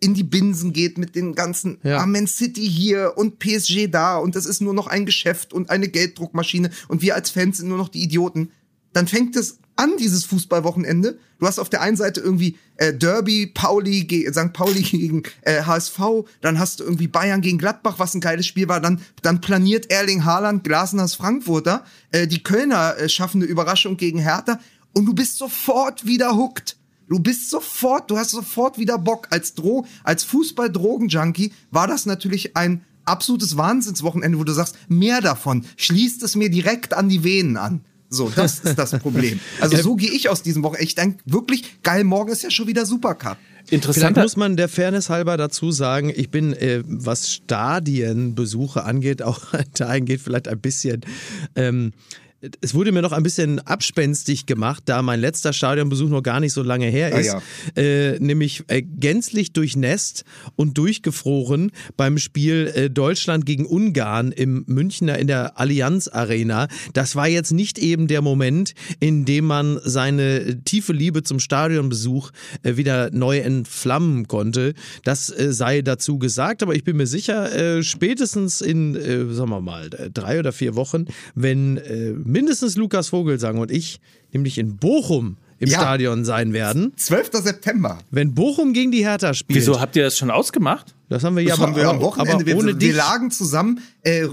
[0.00, 1.98] in die Binsen geht mit den ganzen Ja.
[1.98, 5.70] ah, Man City hier und PSG da und das ist nur noch ein Geschäft und
[5.70, 8.50] eine Gelddruckmaschine und wir als Fans sind nur noch die Idioten.
[8.92, 11.18] Dann fängt es an, dieses Fußballwochenende.
[11.38, 14.52] Du hast auf der einen Seite irgendwie äh, Derby, Pauli, St.
[14.54, 16.00] Pauli gegen äh, HSV,
[16.40, 18.80] dann hast du irgendwie Bayern gegen Gladbach, was ein geiles Spiel war.
[18.80, 21.84] Dann, dann planiert Erling Haaland Glasners Frankfurter.
[22.10, 24.58] Äh, die Kölner äh, schaffen eine Überraschung gegen Hertha
[24.94, 26.75] und du bist sofort wieder hooked.
[27.08, 29.28] Du bist sofort, du hast sofort wieder Bock.
[29.30, 35.64] Als Dro als Fußball-Drogen-Junkie war das natürlich ein absolutes Wahnsinnswochenende, wo du sagst, mehr davon,
[35.76, 37.80] schließt es mir direkt an die Venen an.
[38.08, 39.40] So, das ist das Problem.
[39.60, 40.84] Also so gehe ich aus diesem Wochenende.
[40.84, 43.36] Ich denke wirklich, geil, morgen ist ja schon wieder Supercup.
[43.66, 49.22] Vielleicht Interessanter, muss man der Fairness halber dazu sagen, ich bin, äh, was Stadienbesuche angeht,
[49.22, 49.40] auch
[49.74, 51.00] dahingehend vielleicht ein bisschen.
[51.56, 51.92] Ähm,
[52.60, 56.52] es wurde mir noch ein bisschen abspenstig gemacht, da mein letzter Stadionbesuch noch gar nicht
[56.52, 57.26] so lange her Ah, ist.
[57.26, 57.42] ja.
[57.82, 60.24] äh, nämlich äh, gänzlich durchnässt
[60.56, 66.68] und durchgefroren beim Spiel äh, Deutschland gegen Ungarn im Münchner in der Allianz Arena.
[66.92, 72.30] Das war jetzt nicht eben der Moment, in dem man seine tiefe Liebe zum Stadionbesuch
[72.62, 74.74] äh, wieder neu entflammen konnte.
[75.04, 78.94] Das äh, sei dazu gesagt, aber ich bin mir sicher, äh, spätestens in,
[79.34, 84.00] sagen wir mal, drei oder vier Wochen, wenn äh, mindestens Lukas Vogelsang und ich
[84.32, 85.80] nämlich in Bochum im Ja.
[85.80, 86.92] Stadion sein werden.
[86.96, 87.30] 12.
[87.42, 87.98] September.
[88.10, 90.94] Wenn Bochum gegen die Hertha spielt, wieso habt ihr das schon ausgemacht?
[91.08, 92.32] das haben wir ja Das aber, haben wir am Wochenende.
[92.34, 92.94] aber Wir, ohne wir dich.
[92.94, 94.26] lagen zusammen äh,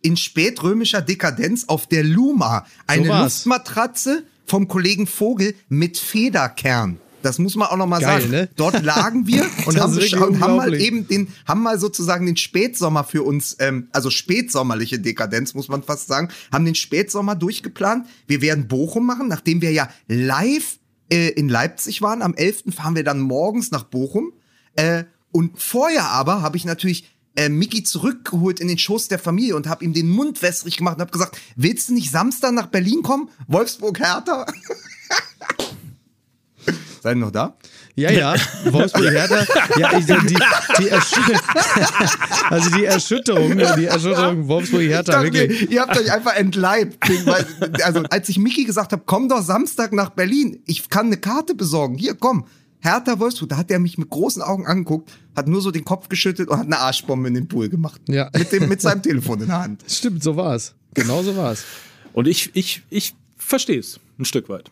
[0.00, 2.64] in spätrömischer Dekadenz auf der Luma.
[2.86, 3.12] Eine So.
[3.12, 6.98] Luftmatratze vom Kollegen Vogel mit Federkern.
[7.22, 8.32] Das muss man auch noch mal Geil, sagen.
[8.32, 8.48] ne?
[8.56, 13.04] Dort lagen wir und haben, und haben mal eben den, haben mal sozusagen den Spätsommer
[13.04, 18.06] für uns, ähm, also spätsommerliche Dekadenz, muss man fast sagen, haben den Spätsommer durchgeplant.
[18.26, 20.78] Wir werden Bochum machen, nachdem wir ja live
[21.10, 22.22] äh, in Leipzig waren.
[22.22, 22.74] Am 11.
[22.74, 24.32] fahren wir dann morgens nach Bochum.
[24.76, 29.56] Äh, und vorher aber habe ich natürlich äh, Mickey zurückgeholt in den Schoß der Familie
[29.56, 32.66] und habe ihm den Mund wässrig gemacht und habe gesagt, willst du nicht Samstag nach
[32.66, 33.28] Berlin kommen?
[33.46, 34.46] Wolfsburg Hertha?
[37.02, 37.56] Seid ihr noch da?
[37.96, 39.44] Ja, ja, Wolfsburg Hertha.
[39.78, 40.38] Ja, ich, die,
[40.78, 41.20] die Erschü
[42.50, 45.70] also die Erschütterung, die Erschütterung Wolfsburg Hertha, dachte wirklich.
[45.70, 46.98] ihr habt euch einfach entleibt.
[47.82, 51.54] Also, als ich Mickey gesagt habe, komm doch Samstag nach Berlin, ich kann eine Karte
[51.54, 51.96] besorgen.
[51.98, 52.46] Hier, komm.
[52.82, 56.08] Hertha Wolfsburg, da hat er mich mit großen Augen angeguckt, hat nur so den Kopf
[56.08, 58.00] geschüttelt und hat eine Arschbombe in den Pool gemacht.
[58.08, 58.30] Ja.
[58.34, 59.84] Mit, dem, mit seinem Telefon in der Hand.
[59.86, 60.74] Stimmt, so war's.
[60.94, 61.64] Genau so war's.
[62.14, 64.70] Und ich, ich, ich verstehe es ein Stück weit.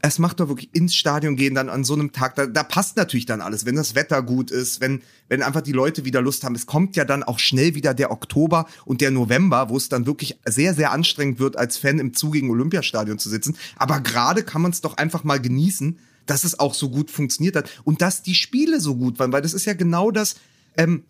[0.00, 2.96] Es macht doch wirklich ins Stadion gehen dann an so einem Tag, da, da passt
[2.96, 6.44] natürlich dann alles, wenn das Wetter gut ist, wenn, wenn einfach die Leute wieder Lust
[6.44, 6.54] haben.
[6.54, 10.06] Es kommt ja dann auch schnell wieder der Oktober und der November, wo es dann
[10.06, 13.56] wirklich sehr, sehr anstrengend wird, als Fan im zugigen Olympiastadion zu sitzen.
[13.76, 17.56] Aber gerade kann man es doch einfach mal genießen, dass es auch so gut funktioniert
[17.56, 20.36] hat und dass die Spiele so gut waren, weil das ist ja genau das,
[20.76, 21.04] ähm,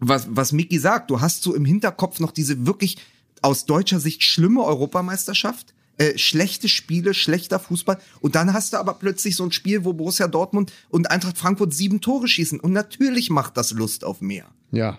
[0.00, 1.10] was, was Micky sagt.
[1.10, 2.96] Du hast so im Hinterkopf noch diese wirklich
[3.42, 7.98] aus deutscher Sicht schlimme Europameisterschaft, äh, schlechte Spiele, schlechter Fußball.
[8.20, 11.72] Und dann hast du aber plötzlich so ein Spiel, wo Borussia Dortmund und Eintracht Frankfurt
[11.72, 12.60] sieben Tore schießen.
[12.60, 14.46] Und natürlich macht das Lust auf mehr.
[14.72, 14.98] Ja.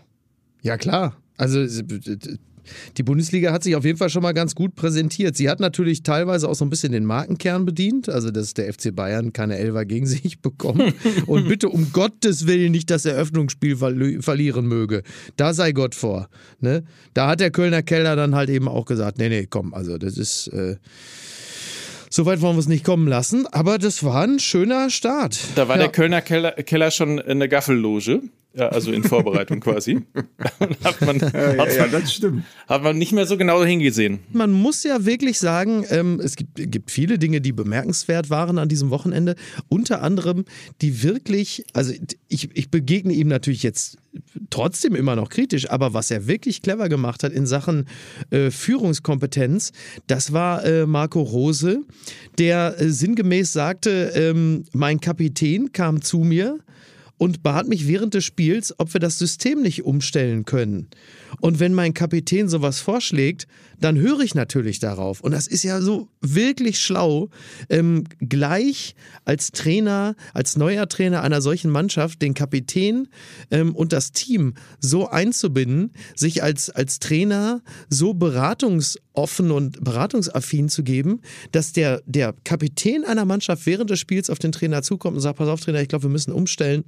[0.62, 1.16] Ja, klar.
[1.38, 1.66] Also
[2.98, 5.36] die Bundesliga hat sich auf jeden Fall schon mal ganz gut präsentiert.
[5.38, 8.96] Sie hat natürlich teilweise auch so ein bisschen den Markenkern bedient, also dass der FC
[8.96, 10.94] Bayern keine Elfer gegen sich bekommt.
[11.28, 15.04] Und bitte um Gottes Willen nicht das Eröffnungsspiel verli- verlieren möge.
[15.38, 16.30] Da sei Gott vor.
[16.60, 16.84] Ne?
[17.14, 20.18] Da hat der Kölner Keller dann halt eben auch gesagt, nee, nee, komm, also das
[20.18, 20.48] ist...
[20.48, 20.78] Äh,
[22.10, 25.38] so weit wollen wir es nicht kommen lassen, aber das war ein schöner Start.
[25.56, 25.84] Da war Ja.
[25.84, 28.22] der Kölner Keller, Keller schon in der Gaffelloge,
[28.56, 30.02] ja, also in Vorbereitung quasi.
[30.84, 32.44] hat, man, hat, man, das stimmt.
[32.68, 34.20] hat man nicht mehr so genau hingesehen.
[34.32, 38.70] Man muss ja wirklich sagen, ähm, es gibt, gibt viele Dinge, die bemerkenswert waren an
[38.70, 39.36] diesem Wochenende.
[39.68, 40.46] Unter anderem,
[40.82, 41.94] die wirklich, also
[42.30, 43.98] ich, ich begegne ihm natürlich jetzt
[44.50, 47.86] trotzdem immer noch kritisch, aber was er wirklich clever gemacht hat in Sachen
[48.30, 49.72] äh, Führungskompetenz,
[50.08, 51.82] das war äh, Marco Rose,
[52.38, 56.60] der äh, sinngemäß sagte, ähm, mein Kapitän kam zu mir
[57.18, 60.88] und bat mich während des Spiels, ob wir das System nicht umstellen können.
[61.42, 63.48] Und wenn mein Kapitän sowas vorschlägt,
[63.80, 65.22] dann höre ich natürlich darauf.
[65.22, 67.30] Und das ist ja so wirklich schlau,
[67.70, 73.08] ähm, gleich als Trainer, als neuer Trainer einer solchen Mannschaft, den Kapitän
[73.52, 80.84] ähm, und das Team so einzubinden, sich als, als Trainer so beratungsoffen und beratungsaffin zu
[80.84, 85.22] geben, dass der, der Kapitän einer Mannschaft während des Spiels auf den Trainer zukommt und
[85.22, 86.84] sagt, pass auf Trainer, ich glaube, wir müssen umstellen.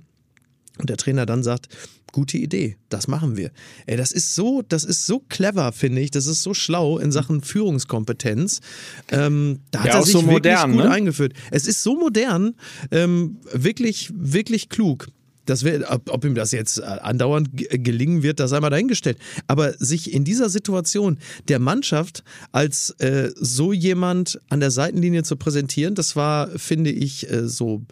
[0.77, 1.67] Und der Trainer dann sagt,
[2.11, 3.51] gute Idee, das machen wir.
[3.85, 6.11] Ey, das ist so, das ist so clever, finde ich.
[6.11, 8.61] Das ist so schlau in Sachen Führungskompetenz.
[9.09, 10.91] Ähm, da hat Ja, er sich so wirklich modern, gut ne?
[10.91, 11.33] eingeführt.
[11.51, 12.55] Es ist so modern,
[12.91, 15.07] ähm, wirklich, wirklich klug.
[15.45, 18.69] Das wär, ob, ob ihm das jetzt äh, andauernd g- gelingen wird, das sei mal
[18.69, 19.17] dahingestellt.
[19.47, 25.37] Aber sich in dieser Situation der Mannschaft als äh, so jemand an der Seitenlinie zu
[25.37, 27.83] präsentieren, das war, finde ich, äh, so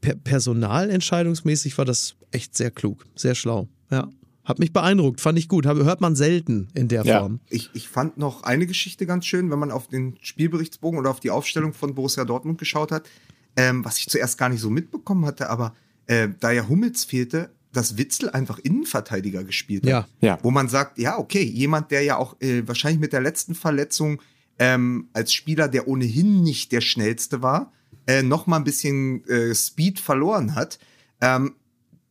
[0.00, 3.68] per personalentscheidungsmäßig war das echt sehr klug, sehr schlau.
[3.90, 4.08] Ja.
[4.44, 5.66] Hat mich beeindruckt, fand ich gut.
[5.66, 7.20] Hört man selten in der Ja.
[7.20, 7.40] Form.
[7.50, 11.20] Ich, ich fand noch eine Geschichte ganz schön, wenn man auf den Spielberichtsbogen oder auf
[11.20, 13.08] die Aufstellung von Borussia Dortmund geschaut hat,
[13.56, 15.74] ähm, was ich zuerst gar nicht so mitbekommen hatte, aber
[16.06, 19.90] äh, da ja Hummels fehlte, dass Witzel einfach Innenverteidiger gespielt hat.
[19.90, 20.08] Ja.
[20.20, 20.38] Ja.
[20.42, 24.20] Wo man sagt, ja, okay, jemand, der ja auch äh, wahrscheinlich mit der letzten Verletzung
[24.58, 27.72] ähm, als Spieler, der ohnehin nicht der schnellste war,
[28.10, 30.80] äh, noch mal ein bisschen äh, Speed verloren hat,
[31.20, 31.54] ähm,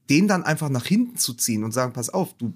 [0.10, 2.54] den dann einfach nach hinten zu ziehen und sagen, pass auf, du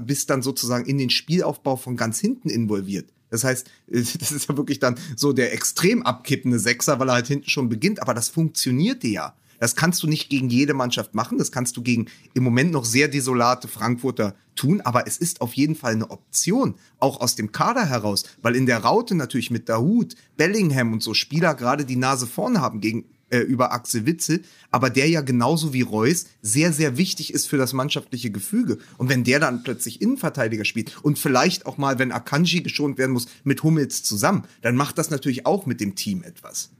[0.00, 3.12] bist dann sozusagen in den Spielaufbau von ganz hinten involviert.
[3.28, 7.26] Das heißt, das ist ja wirklich dann so der extrem abkippende Sechser, weil er halt
[7.26, 9.36] hinten schon beginnt, aber das funktionierte ja.
[9.58, 12.84] Das kannst du nicht gegen jede Mannschaft machen, das kannst du gegen im Moment noch
[12.84, 17.52] sehr desolate Frankfurter tun, aber es ist auf jeden Fall eine Option, auch aus dem
[17.52, 21.96] Kader heraus, weil in der Raute natürlich mit Dahut, Bellingham und so Spieler gerade die
[21.96, 26.72] Nase vorne haben gegen äh, über Axel Witzel, aber der ja genauso wie Reus sehr,
[26.72, 28.78] sehr wichtig ist für das mannschaftliche Gefüge.
[28.98, 33.12] Und wenn der dann plötzlich Innenverteidiger spielt und vielleicht auch mal, wenn Akanji geschont werden
[33.12, 36.70] muss, mit Hummels zusammen, dann macht das natürlich auch mit dem Team etwas.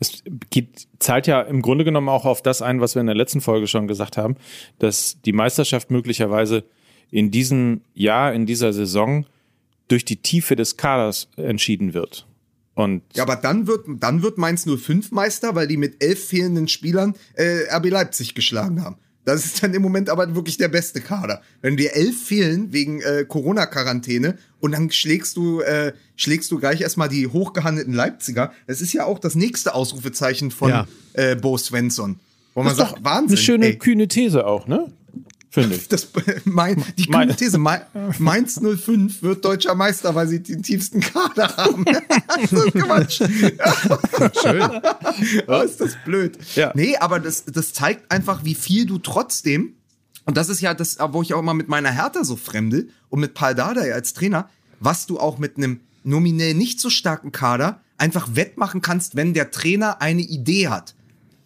[0.00, 3.16] Es geht, zahlt ja im Grunde genommen auch auf das ein, was wir in der
[3.16, 4.36] letzten Folge schon gesagt haben,
[4.78, 6.64] dass die Meisterschaft möglicherweise
[7.10, 9.26] in diesem Jahr, in dieser Saison
[9.88, 12.26] durch die Tiefe des Kaders entschieden wird.
[12.74, 16.66] Und Ja, aber dann wird, dann wird Mainz 05 Meister, weil die mit elf fehlenden
[16.68, 18.96] Spielern äh, RB Leipzig geschlagen haben.
[19.24, 21.40] Das ist dann im Moment aber wirklich der beste Kader.
[21.62, 26.80] Wenn dir elf fehlen wegen äh, Corona-Quarantäne und dann schlägst du, äh, schlägst du gleich
[26.80, 28.50] erstmal die hochgehandelten Leipziger.
[28.66, 30.86] Das ist ja auch das nächste Ausrufezeichen von Ja.
[31.12, 32.18] äh, Bo Svensson.
[32.54, 33.36] Wo man das ist sagt, Wahnsinn.
[33.36, 33.76] eine schöne, ey.
[33.78, 34.90] kühne These auch, ne?
[35.50, 35.86] Finde ich.
[35.88, 36.08] Das,
[36.44, 37.82] mein, die Mein- kühne These, Mai-
[38.18, 41.84] Mainz 05 wird deutscher Meister, weil sie den tiefsten Kader haben.
[42.40, 43.20] das ist Quatsch.
[44.42, 44.62] Schön.
[45.46, 46.38] Oh, ist das blöd.
[46.54, 46.72] Ja.
[46.74, 49.74] Nee, aber das, das zeigt einfach, wie viel du trotzdem,
[50.24, 53.20] und das ist ja das, wo ich auch immer mit meiner Hertha so fremde und
[53.20, 54.48] mit Paul Dardai als Trainer,
[54.80, 59.50] was du auch mit einem nominell nicht so starken Kader einfach wettmachen kannst, wenn der
[59.50, 60.94] Trainer eine Idee hat.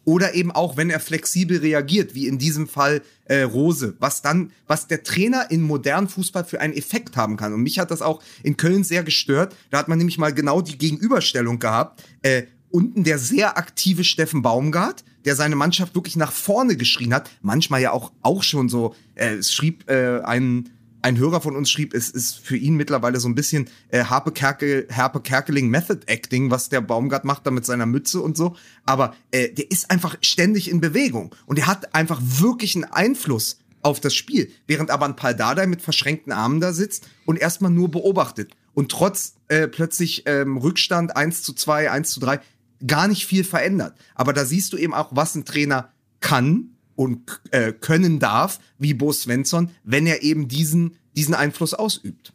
[0.04, 4.52] Oder eben auch, wenn er flexibel reagiert, wie in diesem Fall äh, Rose, was dann,
[4.66, 7.52] was der Trainer in modernen Fußball für einen Effekt haben kann.
[7.52, 9.54] Und mich hat das auch in Köln sehr gestört.
[9.68, 12.02] Da hat man nämlich mal genau die Gegenüberstellung gehabt.
[12.22, 17.31] Äh, unten der sehr aktive Steffen Baumgart, der seine Mannschaft wirklich nach vorne geschrien hat.
[17.42, 20.70] Manchmal ja auch, auch schon so, äh, es schrieb äh, ein,
[21.02, 24.33] ein Hörer von uns schrieb, es ist für ihn mittlerweile so ein bisschen äh, Harpe,
[24.33, 28.57] Kerkel, Harpe Kerkeling Method Acting, was der Baumgart macht da mit seiner Mütze und so.
[28.85, 33.59] Aber äh, der ist einfach ständig in Bewegung und der hat einfach wirklich einen Einfluss
[33.83, 34.50] auf das Spiel.
[34.66, 38.52] Während aber ein Paldadei mit verschränkten Armen da sitzt und erstmal nur beobachtet.
[38.74, 42.40] Und trotz äh, plötzlich ähm, Rückstand 1 zu 2, 1 zu 3
[42.86, 43.94] gar nicht viel verändert.
[44.14, 48.94] Aber da siehst du eben auch, was ein Trainer kann und äh, können darf, wie
[48.94, 52.32] Bo Svensson, wenn er eben diesen, diesen Einfluss ausübt.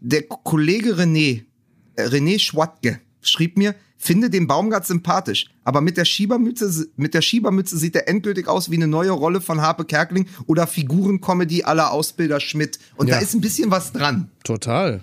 [0.00, 1.44] Der Kollege René,
[1.96, 7.22] äh, René Schwatke, schrieb mir, finde den Baumgart sympathisch, aber mit der Schiebermütze, mit der
[7.22, 11.90] Schiebermütze sieht er endgültig aus wie eine neue Rolle von Harpe Kerkeling oder Figurencomedy aller
[11.90, 12.78] Ausbilder Schmidt.
[12.96, 13.14] Und Ja.
[13.16, 14.30] da ist ein bisschen was dran.
[14.44, 15.02] Total.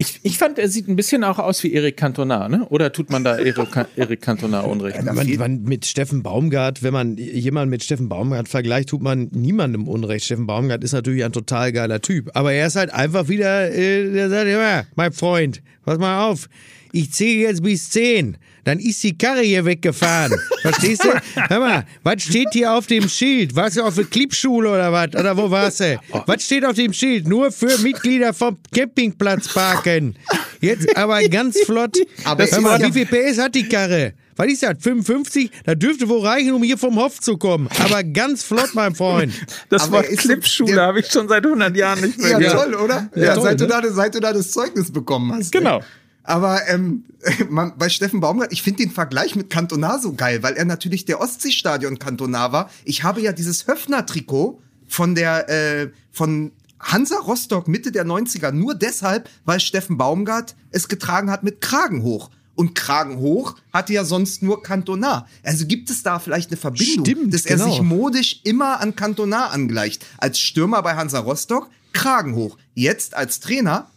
[0.00, 2.66] Ich, ich fand, er sieht ein bisschen auch aus wie Erik Cantona, ne?
[2.68, 4.98] Oder tut man da Erik, Cantona Unrecht?
[5.04, 9.28] Da Man, man, mit Steffen Baumgart, wenn man jemanden mit Steffen Baumgart vergleicht, tut man
[9.32, 10.24] niemandem Unrecht.
[10.24, 12.30] Steffen Baumgart ist natürlich ein total geiler Typ.
[12.34, 16.48] Aber er ist halt einfach wieder, äh, der sagt immer, mein Freund, pass mal auf,
[16.92, 18.36] ich zähle jetzt bis 10.
[18.64, 20.38] Dann ist die Karre hier weggefahren.
[20.62, 21.08] Verstehst du?
[21.48, 23.56] Hör mal, was steht hier auf dem Schild?
[23.56, 25.08] Warst du auf der Klippschule oder was?
[25.14, 25.98] Oder wo warst du?
[26.26, 27.26] Was steht auf dem Schild?
[27.28, 30.16] Nur für Mitglieder vom Campingplatz parken.
[30.60, 31.96] Jetzt aber ganz flott.
[32.24, 34.12] Aber Hör mal, ja- wie viel PS hat die Karre?
[34.36, 34.76] Was ist das?
[34.80, 35.50] 55?
[35.64, 37.68] Das dürfte wohl reichen, um hier vom Hof zu kommen.
[37.82, 39.32] Aber ganz flott, mein Freund.
[39.68, 42.72] Das Aber er so- Clipschule habe ich schon seit 100 Jahren nicht mehr Ja, gehört.
[42.72, 43.10] toll, oder?
[43.16, 43.66] Ja, toll, seit, ne?
[43.66, 45.50] du da, seit du da das Zeugnis bekommen hast.
[45.52, 45.80] Genau.
[46.28, 47.04] Aber ähm,
[47.48, 51.06] man, bei Steffen Baumgart, ich finde den Vergleich mit Cantona so geil, weil er natürlich
[51.06, 52.70] der Ostseestadion Cantona war.
[52.84, 58.74] Ich habe ja dieses Höfner-Trikot von der äh, von Hansa Rostock Mitte der 90er nur
[58.74, 62.30] deshalb, weil Steffen Baumgart es getragen hat mit Kragen hoch.
[62.54, 65.26] Und Kragen hoch hatte ja sonst nur Cantona.
[65.42, 67.70] Also gibt es da vielleicht eine Verbindung, Stimmt, dass er genau.
[67.70, 70.04] sich modisch immer an Cantona angleicht.
[70.18, 72.58] Als Stürmer bei Hansa Rostock, Kragen hoch.
[72.74, 73.90] Jetzt als Trainer,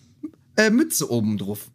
[0.56, 1.72] äh, Mütze oben drauf.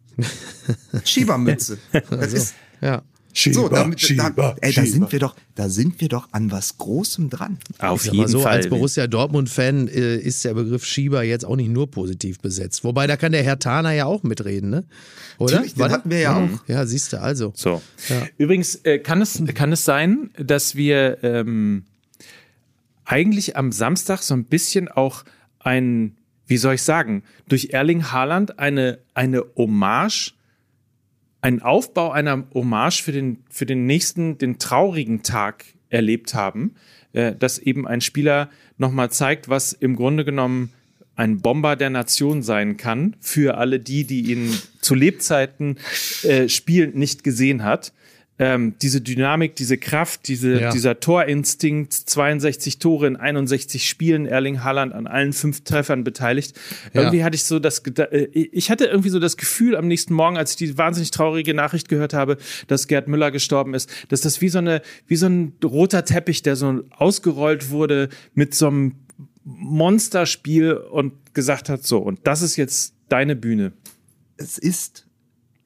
[1.03, 1.77] Schiebermütze.
[2.09, 3.01] Das ist Ja.
[3.33, 7.29] so, damit, da, ey, da sind wir doch, da sind wir doch an was Großem
[7.29, 7.59] dran.
[7.77, 8.53] Auf jeden so, Fall.
[8.57, 12.83] als Borussia Dortmund-Fan äh, ist der Begriff Schieber jetzt auch nicht nur positiv besetzt.
[12.83, 14.85] Wobei, da kann der Herr Taner ja auch mitreden, ne?
[15.37, 15.55] Oder?
[15.55, 16.67] Natürlich, den hatten wir ja auch.
[16.67, 17.53] Ja, siehst du, also.
[17.55, 17.81] So.
[18.09, 18.27] Ja.
[18.37, 21.83] Übrigens äh, kann, es, kann es sein, dass wir ähm,
[23.05, 25.23] eigentlich am Samstag so ein bisschen auch
[25.59, 26.16] ein,
[26.47, 30.33] wie soll ich sagen, durch Erling Haaland eine, eine Hommage,
[31.41, 36.75] einen Aufbau einer Hommage für den, für den nächsten, den traurigen Tag erlebt haben,
[37.13, 40.71] äh, dass eben ein Spieler nochmal zeigt, was im Grunde genommen
[41.15, 45.77] ein Bomber der Nation sein kann, für alle die, die ihn zu Lebzeiten
[46.23, 47.91] äh, spielend nicht gesehen hat.
[48.39, 50.71] Ähm, diese Dynamik, diese Kraft, diese, Ja.
[50.71, 56.55] dieser Torinstinkt, 62 Tore in 61 Spielen, Erling Haaland an allen fünf Treffern beteiligt.
[56.93, 57.01] Ja.
[57.01, 60.37] Irgendwie hatte ich so das, äh, ich hatte irgendwie so das Gefühl am nächsten Morgen,
[60.37, 64.39] als ich die wahnsinnig traurige Nachricht gehört habe, dass Gerd Müller gestorben ist, dass das
[64.39, 68.95] wie so eine, wie so ein roter Teppich, der so ausgerollt wurde mit so einem
[69.45, 73.71] Monsterspiel und gesagt hat, so, und das ist jetzt deine Bühne.
[74.37, 75.06] Es ist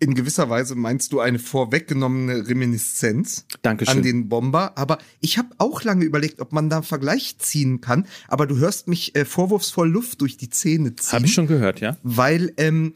[0.01, 3.97] in gewisser Weise, meinst du, eine vorweggenommene Reminiszenz Dankeschön.
[3.97, 4.75] an den Bomber.
[4.75, 8.07] Aber ich habe auch lange überlegt, ob man da einen Vergleich ziehen kann.
[8.27, 11.13] Aber du hörst mich äh, vorwurfsvoll Luft durch die Zähne ziehen.
[11.13, 11.97] Habe ich schon gehört, ja?
[12.01, 12.93] weil ähm,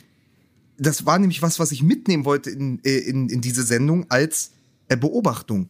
[0.78, 4.54] das war nämlich was, was ich mitnehmen wollte in, äh, in, in diese Sendung als
[4.88, 5.70] äh, Beobachtung.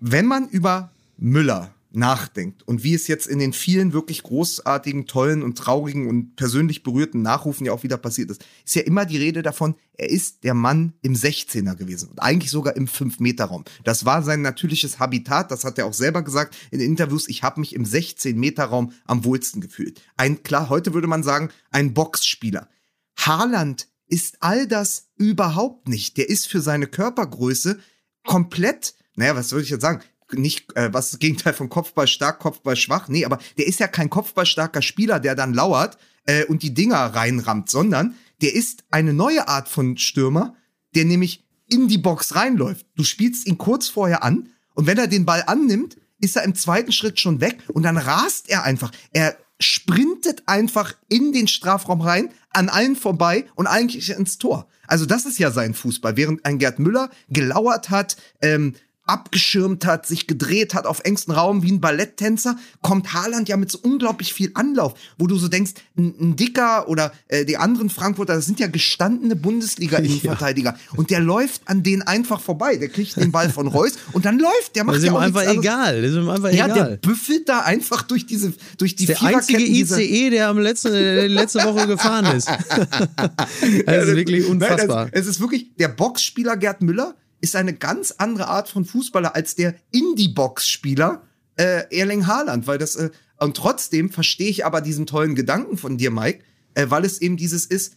[0.00, 5.42] Wenn man über Müller nachdenkt und wie es jetzt in den vielen wirklich großartigen, tollen
[5.42, 9.18] und traurigen und persönlich berührten Nachrufen ja auch wieder passiert ist, ist ja immer die
[9.18, 13.64] Rede davon, er ist der Mann im 16er gewesen und eigentlich sogar im 5-Meter-Raum.
[13.84, 17.60] Das war sein natürliches Habitat, das hat er auch selber gesagt in Interviews, ich habe
[17.60, 20.00] mich im 16-Meter-Raum am wohlsten gefühlt.
[20.16, 22.68] Ein, klar, heute würde man sagen, ein Boxspieler.
[23.16, 26.16] Haaland ist all das überhaupt nicht.
[26.18, 27.78] Der ist für seine Körpergröße
[28.24, 30.02] komplett, naja, was würde ich jetzt sagen,
[30.34, 33.08] nicht, äh, was das Gegenteil von Kopfball stark, Kopfball schwach.
[33.08, 36.98] Nee, aber der ist ja kein kopfballstarker Spieler, der dann lauert äh, und die Dinger
[36.98, 40.56] reinrammt, sondern der ist eine neue Art von Stürmer,
[40.94, 42.86] der nämlich in die Box reinläuft.
[42.96, 46.54] Du spielst ihn kurz vorher an und wenn er den Ball annimmt, ist er im
[46.54, 48.92] zweiten Schritt schon weg und dann rast er einfach.
[49.12, 54.68] Er sprintet einfach in den Strafraum rein, an allen vorbei und eigentlich ins Tor.
[54.86, 56.16] Also das ist ja sein Fußball.
[56.16, 61.62] Während ein Gerd Müller gelauert hat, ähm, abgeschirmt hat, sich gedreht hat auf engstem Raum
[61.62, 65.72] wie ein Balletttänzer, kommt Haaland ja mit so unglaublich viel Anlauf, wo du so denkst,
[65.98, 70.98] ein, ein Dicker oder äh, die anderen Frankfurter, das sind ja gestandene Bundesliga-Innenverteidiger ja.
[70.98, 72.76] und der läuft an denen einfach vorbei.
[72.76, 74.84] Der kriegt den Ball von Reus und dann läuft der.
[74.84, 76.02] Macht das ist ja ihm einfach egal.
[76.02, 76.90] Das ist ihm einfach ja, egal.
[76.90, 81.26] der büffelt da einfach durch diese durch die der einzige ICE, der am letzten äh,
[81.26, 82.48] letzte Woche gefahren ist.
[82.48, 85.04] das ist wirklich unfassbar.
[85.04, 88.86] Nein, es, es ist wirklich der Boxspieler Gerd Müller ist eine ganz andere Art von
[88.86, 91.22] Fußballer als der Indie-Box-Spieler
[91.56, 95.98] äh, Erling Haaland, weil das äh, und trotzdem verstehe ich aber diesen tollen Gedanken von
[95.98, 97.96] dir, Mike, äh, weil es eben dieses ist,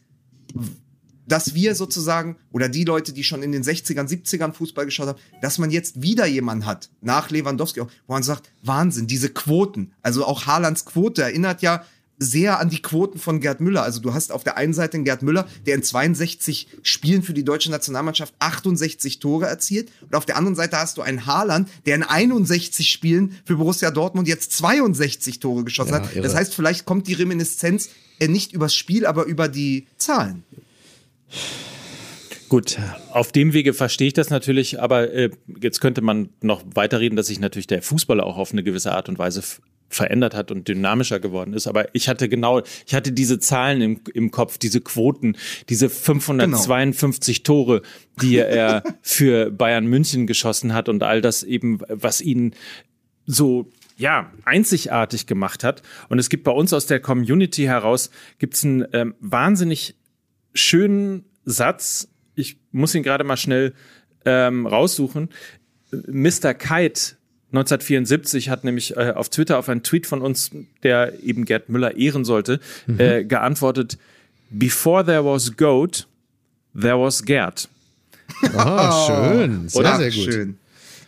[1.28, 5.20] dass wir sozusagen oder die Leute, die schon in den 60ern, 70ern Fußball geschaut haben,
[5.42, 10.26] dass man jetzt wieder jemanden hat, nach Lewandowski, wo man sagt, Wahnsinn, diese Quoten, also
[10.26, 11.86] auch Haalands Quote erinnert ja
[12.18, 13.84] sehr an die Quoten von Gerd Müller.
[13.84, 17.34] Also du hast auf der einen Seite einen Gerd Müller, der in 62 Spielen für
[17.34, 19.92] die deutsche Nationalmannschaft 68 Tore erzielt.
[20.02, 23.92] Und auf der anderen Seite hast du einen Haaland, der in 61 Spielen für Borussia
[23.92, 26.14] Dortmund jetzt 62 Tore geschossen ja, hat.
[26.14, 26.24] Irre.
[26.24, 30.44] Das heißt, vielleicht kommt die Reminiszenz äh, nicht übers Spiel, aber über die Zahlen.
[32.48, 32.78] Gut,
[33.12, 37.28] auf dem Wege verstehe ich das natürlich, aber äh, jetzt könnte man noch weiterreden, dass
[37.28, 39.42] sich natürlich der Fußballer auch auf eine gewisse Art und Weise
[39.90, 41.68] verändert hat und dynamischer geworden ist.
[41.68, 45.38] Aber ich hatte genau, ich hatte diese Zahlen im, im Kopf, diese Quoten,
[45.70, 47.46] diese 552 genau.
[47.46, 47.82] Tore,
[48.22, 52.54] die er für Bayern München geschossen hat und all das eben, was ihn
[53.26, 55.82] so ja, einzigartig gemacht hat.
[56.10, 59.96] Und es gibt bei uns aus der Community heraus, gibt es einen ähm, wahnsinnig
[60.54, 62.10] schönen Satz.
[62.36, 63.74] Ich muss ihn gerade mal schnell
[64.26, 65.30] ähm, raussuchen.
[65.92, 66.54] Mr.
[66.54, 67.16] Kite
[67.52, 70.52] 1974 hat nämlich äh, auf Twitter auf einen Tweet von uns,
[70.84, 73.00] der eben Gerd Müller ehren sollte, mhm.
[73.00, 73.98] äh, geantwortet:
[74.50, 76.08] Before there was Goat,
[76.74, 77.70] there was Gerd.
[78.54, 79.70] Oh, schön.
[79.70, 79.98] Sehr, Oder?
[79.98, 80.34] sehr gut.
[80.34, 80.58] Schön.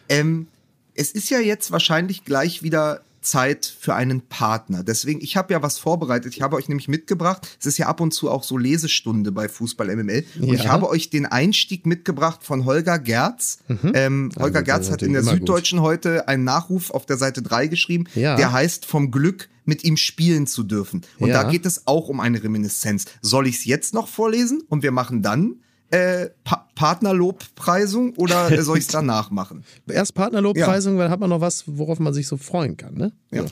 [0.09, 0.47] Ähm,
[0.95, 4.83] es ist ja jetzt wahrscheinlich gleich wieder Zeit für einen Partner.
[4.83, 6.35] Deswegen, ich habe ja was vorbereitet.
[6.35, 7.47] Ich habe euch nämlich mitgebracht.
[7.59, 10.25] Es ist ja ab und zu auch so Lesestunde bei Fußball MML.
[10.39, 10.53] Und ja.
[10.53, 13.59] ich habe euch den Einstieg mitgebracht von Holger Gerz.
[13.67, 13.91] Mhm.
[13.93, 15.87] Ähm, Holger Gerz hat in der Süddeutschen gut.
[15.87, 18.35] heute einen Nachruf auf der Seite 3 geschrieben, ja.
[18.35, 21.01] der heißt vom Glück mit ihm spielen zu dürfen.
[21.19, 21.43] Und ja.
[21.43, 23.05] da geht es auch um eine Reminiszenz.
[23.21, 25.57] Soll ich es jetzt noch vorlesen und wir machen dann
[25.89, 29.63] äh, pa Partnerlobpreisung oder soll ich es danach machen?
[29.87, 31.03] Erst Partnerlobpreisung, ja.
[31.03, 33.13] dann hat man noch was, worauf man sich so freuen kann, ne?
[33.31, 33.45] Ja.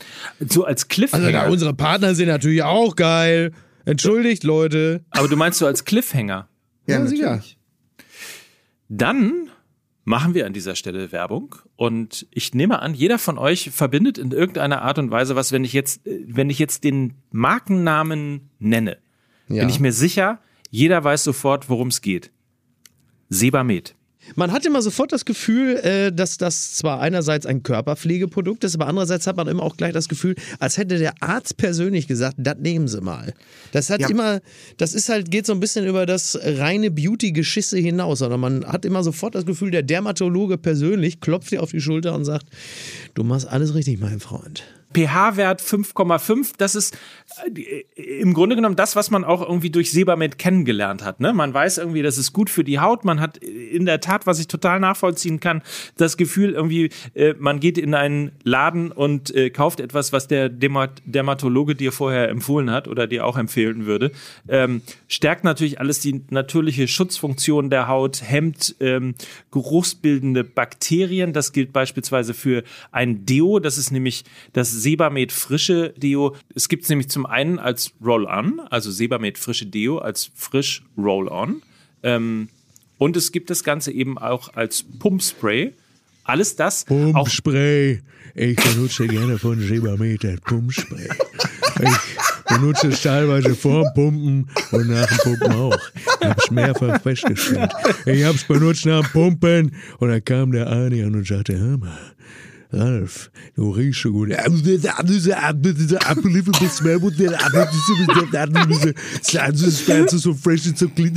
[0.48, 1.26] So als Cliffhanger.
[1.26, 3.52] Also, na, unsere Partner sind natürlich auch geil.
[3.86, 5.04] Entschuldigt, Leute.
[5.10, 6.48] Aber du meinst so als Cliffhanger?
[6.88, 7.58] Ja, ja natürlich.
[8.90, 9.50] Dann
[10.04, 14.32] machen wir an dieser Stelle Werbung und ich nehme an, jeder von euch verbindet in
[14.32, 18.98] irgendeiner Art und Weise was, wenn ich jetzt, wenn ich jetzt den Markennamen nenne,
[19.48, 19.62] ja.
[19.62, 20.40] bin ich mir sicher,
[20.76, 22.32] jeder weiß sofort, worum es geht.
[23.30, 23.96] Sebamed.
[24.36, 28.88] Man hat immer sofort das Gefühl, äh, dass das zwar einerseits ein Körperpflegeprodukt ist, aber
[28.88, 32.58] andererseits hat man immer auch gleich das Gefühl, als hätte der Arzt persönlich gesagt, das
[32.58, 33.34] nehmen Sie mal.
[33.72, 34.10] Das hat ja.
[34.10, 34.42] immer,
[34.78, 38.84] das ist halt, geht so ein bisschen über das reine Beauty-Geschisse hinaus, sondern man hat
[38.84, 42.48] immer sofort das Gefühl, der Dermatologe persönlich klopft dir auf die Schulter und sagt,
[43.14, 44.64] du machst alles richtig, mein Freund
[44.96, 46.54] pH-Wert 5,5.
[46.58, 46.98] Das ist
[47.54, 47.84] äh,
[48.22, 51.20] im Grunde genommen das, was man auch irgendwie durch Sebamed kennengelernt hat.
[51.20, 51.34] Ne?
[51.34, 53.04] Man weiß irgendwie, das ist gut für die Haut.
[53.04, 55.62] Man hat in der Tat, was ich total nachvollziehen kann,
[55.98, 60.50] das Gefühl irgendwie, äh, man geht in einen Laden und äh, kauft etwas, was der
[60.50, 64.12] Dermat Dermatologe dir vorher empfohlen hat oder dir auch empfehlen würde.
[64.48, 69.16] Ähm, stärkt natürlich alles die natürliche Schutzfunktion der Haut, hemmt ähm,
[69.52, 71.34] geruchsbildende Bakterien.
[71.34, 73.60] Das gilt beispielsweise für ein Deo.
[73.60, 76.36] Das ist nämlich das Sebamed frische Deo.
[76.54, 81.64] Es gibt es nämlich zum einen als Roll-On, also Sebamed frische Deo als frisch Roll-On.
[82.04, 82.50] Ähm,
[83.00, 85.74] und es gibt das Ganze eben auch als Pumpspray.
[86.24, 88.04] Alles das Pumpspray.
[88.36, 91.10] Ich benutze gerne von Sebamed das Pumpspray.
[91.82, 95.80] Ich benutze es teilweise vor dem Pumpen und nach dem Pumpen auch.
[96.22, 97.72] Ich habe es mehrfach festgestellt.
[98.06, 101.58] Ich habe es benutzt nach dem Pumpen und dann kam der Arni an und sagte,
[101.58, 101.98] hör mal,
[102.76, 104.30] Ralf, du riechst so gut.
[110.04, 111.14] It's so fresh, it's so clean.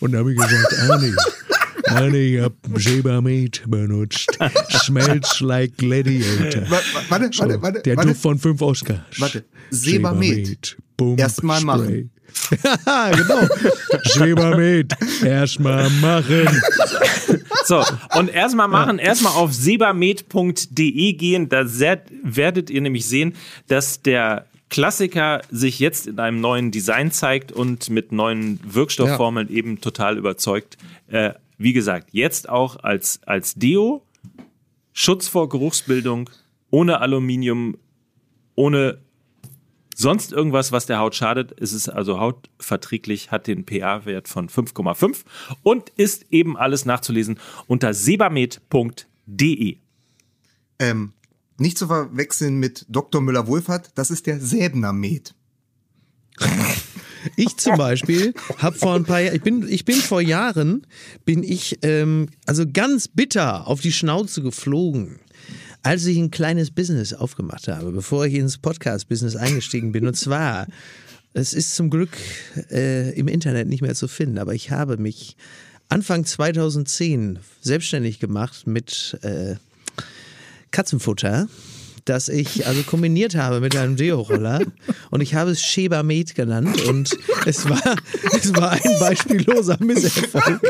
[0.00, 1.12] Und da habe ich gesagt, Arni,
[1.86, 4.28] Arni, ich hab Sebamed benutzt.
[4.70, 6.62] Smells like gladiator.
[6.70, 6.80] Wa- wa-
[7.10, 7.80] Warte, warte, warte.
[7.82, 7.96] der.
[7.96, 9.00] Duft von fünf Oscars.
[9.18, 9.44] Warte.
[10.96, 12.10] Boom, Erstmal machen.
[12.86, 13.46] Ja, genau.
[14.04, 14.92] Sebamed.
[15.24, 16.48] Erstmal machen.
[17.64, 17.82] So,
[18.16, 23.34] und erstmal machen, erstmal auf sebamed.de gehen, da werdet ihr nämlich sehen,
[23.68, 29.80] dass der Klassiker sich jetzt in einem neuen Design zeigt und mit neuen Wirkstoffformeln eben
[29.80, 30.78] total überzeugt.
[31.08, 34.02] Äh, wie gesagt, jetzt auch als, als Deo,
[34.92, 36.30] Schutz vor Geruchsbildung,
[36.70, 37.76] ohne Aluminium,
[38.54, 38.98] ohne
[40.00, 41.54] sonst irgendwas, was der Haut schadet.
[41.60, 45.18] Es ist also hautverträglich, hat den pH-Wert von 5,5
[45.62, 49.76] und ist eben alles nachzulesen unter sebamed.de.
[50.78, 51.12] Ähm,
[51.58, 53.20] nicht zu verwechseln mit Dr.
[53.20, 55.34] Müller-Wohlfahrt, das ist der Säbner Med.
[57.36, 60.86] Ich zum Beispiel habe vor ein paar Jahren, ich bin, ich bin vor Jahren,
[61.26, 65.20] bin ich ähm, also ganz bitter auf die Schnauze geflogen,
[65.82, 70.06] als ich ein kleines Business aufgemacht habe, bevor ich ins Podcast-Business eingestiegen bin.
[70.06, 70.66] Und zwar,
[71.32, 72.10] es ist zum Glück
[72.70, 75.36] äh, im Internet nicht mehr zu finden, aber ich habe mich
[75.88, 79.56] Anfang 2010 selbstständig gemacht mit äh,
[80.70, 81.48] Katzenfutter,
[82.10, 84.62] das ich also kombiniert habe mit einem Deo-Roller
[85.10, 87.96] und ich habe es Sheba Med genannt und es war,
[88.36, 90.60] es war ein beispielloser Misserfolg.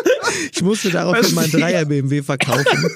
[0.53, 2.91] Ich musste daraufhin mein Dreier BMW verkaufen.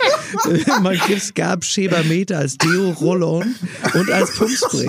[0.83, 3.55] Man, es gab Sheba Med als Deo-Roll-On
[3.95, 4.89] und als Pumpspray.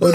[0.00, 0.14] Und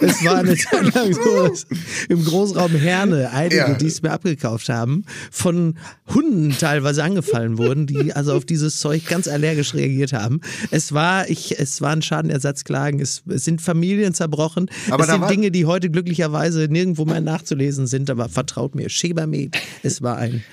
[0.00, 1.66] es war eine Zeit lang so, dass
[2.08, 3.74] im Großraum Herne einige, Ja.
[3.74, 5.76] die es mir abgekauft haben, von
[6.14, 10.40] Hunden teilweise angefallen wurden, die also auf dieses Zeug ganz allergisch reagiert haben.
[10.70, 14.70] Es war, ich, es waren Schadenersatzklagen, es, es sind Familien zerbrochen.
[14.90, 19.56] Aber es sind Dinge, die heute glücklicherweise nirgendwo mehr nachzulesen sind, aber vertraut mir, Shebamed,
[19.82, 20.44] es war ein.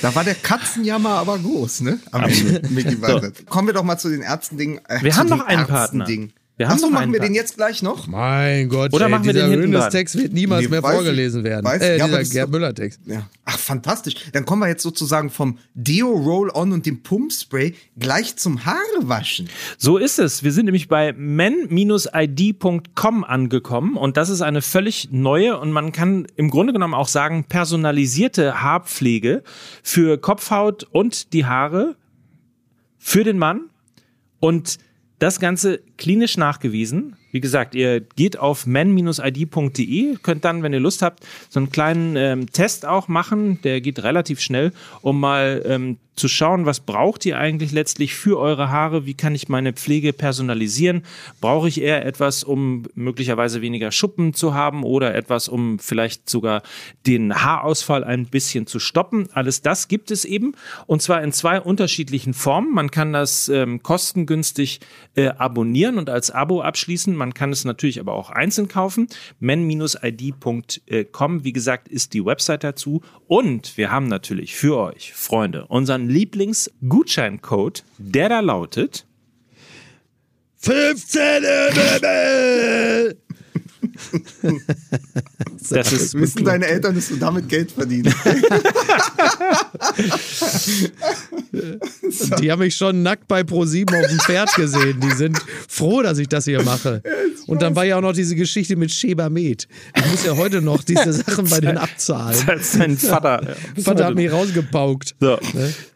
[0.00, 1.98] Da war der Katzenjammer aber groß, ne?
[2.10, 2.62] Am Ende,
[3.02, 3.46] Weinreb.
[3.48, 4.80] Kommen wir doch mal zu den Ärzten-Dingen.
[4.88, 6.04] Äh, Wir haben noch einen Partner.
[6.62, 7.36] Wir haben Achso, noch machen wir den Partner.
[7.36, 8.06] jetzt gleich noch?
[8.06, 9.62] Mein Gott, Oder machen wir dieser den?
[9.62, 10.96] Hönes-Text wird niemals Nee, mehr weiß ich.
[10.96, 11.66] vorgelesen werden.
[11.66, 13.00] Weiß- äh, ja, dieser Gerd Müller-Text.
[13.06, 13.28] Ja.
[13.44, 14.14] Ach, fantastisch.
[14.32, 19.48] Dann kommen wir jetzt sozusagen vom Deo Roll-On und dem Pumpspray gleich zum Haarewaschen.
[19.76, 20.44] So ist es.
[20.44, 21.12] Wir sind nämlich bei
[22.12, 27.08] men-id.com angekommen und das ist eine völlig neue und man kann im Grunde genommen auch
[27.08, 29.42] sagen personalisierte Haarpflege
[29.82, 31.96] für Kopfhaut und die Haare
[32.98, 33.62] für den Mann
[34.40, 34.78] und
[35.22, 37.14] das Ganze klinisch nachgewiesen.
[37.30, 42.16] Wie gesagt, ihr geht auf men-id.de, könnt dann, wenn ihr Lust habt, so einen kleinen
[42.16, 43.60] ähm, Test auch machen.
[43.62, 48.38] Der geht relativ schnell, um mal ähm, zu schauen, was braucht ihr eigentlich letztlich für
[48.38, 49.06] eure Haare?
[49.06, 51.04] Wie kann ich meine Pflege personalisieren?
[51.40, 56.62] Brauche ich eher etwas, um möglicherweise weniger Schuppen zu haben oder etwas, um vielleicht sogar
[57.06, 59.28] den Haarausfall ein bisschen zu stoppen?
[59.32, 60.54] Alles das gibt es eben
[60.86, 62.74] und zwar in zwei unterschiedlichen Formen.
[62.74, 64.80] Man kann das ähm, kostengünstig
[65.14, 67.16] äh, abonnieren und als Abo abschließen.
[67.16, 69.08] Man kann es natürlich aber auch einzeln kaufen.
[69.40, 70.64] men-id.com,
[71.44, 73.00] wie gesagt, ist die Website dazu.
[73.28, 79.06] Und wir haben natürlich für euch, Freunde, unseren Lieblingsgutscheincode, der da lautet
[80.58, 83.16] 15 MML!
[85.70, 88.16] Das ist Wissen deine Eltern, dass du damit Geld verdienst?
[92.40, 95.00] Die haben mich schon nackt bei Pro7 auf dem Pferd gesehen.
[95.00, 95.38] Die sind
[95.68, 97.02] froh, dass ich das hier mache.
[97.46, 99.68] Und dann war ja auch noch diese Geschichte mit Sheba Med.
[99.96, 102.36] Ich muss ja heute noch diese Sachen bei denen abzahlen.
[102.48, 103.56] als dein Vater.
[103.82, 105.14] Vater hat mich rausgepaukt.
[105.20, 105.38] So,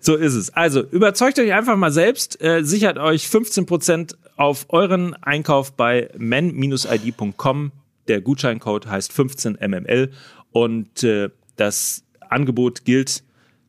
[0.00, 0.50] so ist es.
[0.50, 7.72] Also überzeugt euch einfach mal selbst, äh, sichert euch 15% auf euren Einkauf bei men-id.com.
[8.08, 10.10] Der Gutscheincode heißt 15mml
[10.50, 13.24] und äh, das Angebot gilt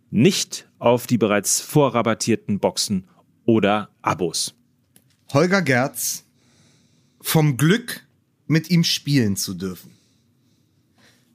[0.09, 3.07] nicht auf die bereits vorrabattierten Boxen
[3.45, 4.55] oder Abos.
[5.33, 6.23] Holger Gerz,
[7.19, 8.07] vom Glück,
[8.45, 9.91] mit ihm spielen zu dürfen.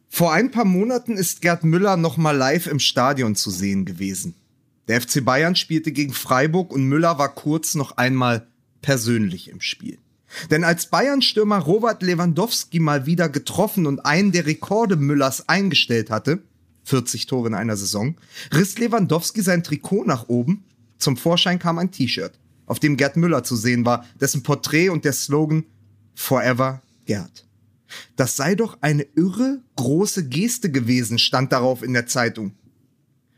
[0.09, 4.35] Vor ein paar Monaten ist Gerd Müller noch mal live im Stadion zu sehen gewesen.
[4.89, 8.47] Der FC Bayern spielte gegen Freiburg und Müller war kurz noch einmal
[8.83, 9.99] persönlich im Spiel.
[10.51, 16.43] Denn als Bayern-Stürmer Robert Lewandowski mal wieder getroffen und einen der Rekorde Müllers eingestellt hatte,
[16.85, 18.17] 40 Tore in einer Saison,
[18.53, 20.65] riss Lewandowski sein Trikot nach oben.
[20.99, 22.33] Zum Vorschein kam ein T-Shirt,
[22.67, 25.65] auf dem Gerd Müller zu sehen war, dessen Porträt und der Slogan
[26.15, 27.47] Forever Gerd.
[28.17, 32.53] Das sei doch eine irre große Geste gewesen, stand darauf in der Zeitung.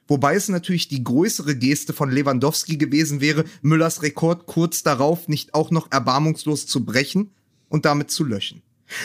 [0.07, 5.55] Wobei es natürlich die größere Geste von Lewandowski gewesen wäre, Müllers Rekord kurz darauf nicht
[5.55, 7.31] auch noch erbarmungslos zu brechen
[7.69, 8.63] und damit zu löschen.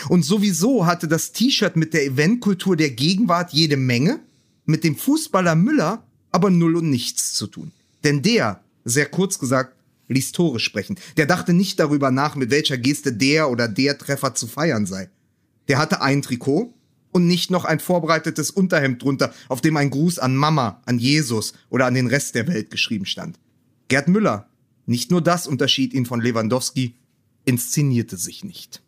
[0.08, 4.20] Und sowieso hatte das T-Shirt mit der Eventkultur der Gegenwart jede Menge,
[4.66, 7.72] mit dem Fußballer Müller aber null und nichts zu tun.
[8.04, 9.74] Denn der, sehr kurz gesagt,
[10.08, 10.98] ließ Tore sprechen.
[11.16, 15.08] Der dachte nicht darüber nach, mit welcher Geste der oder der Treffer zu feiern sei.
[15.68, 16.74] Der hatte ein Trikot
[17.12, 21.54] und nicht noch ein vorbereitetes Unterhemd drunter, auf dem ein Gruß an Mama, an Jesus
[21.68, 23.38] oder an den Rest der Welt geschrieben stand.
[23.88, 24.48] Gerd Müller,
[24.86, 26.94] nicht nur das unterschied ihn von Lewandowski,
[27.44, 28.82] inszenierte sich nicht.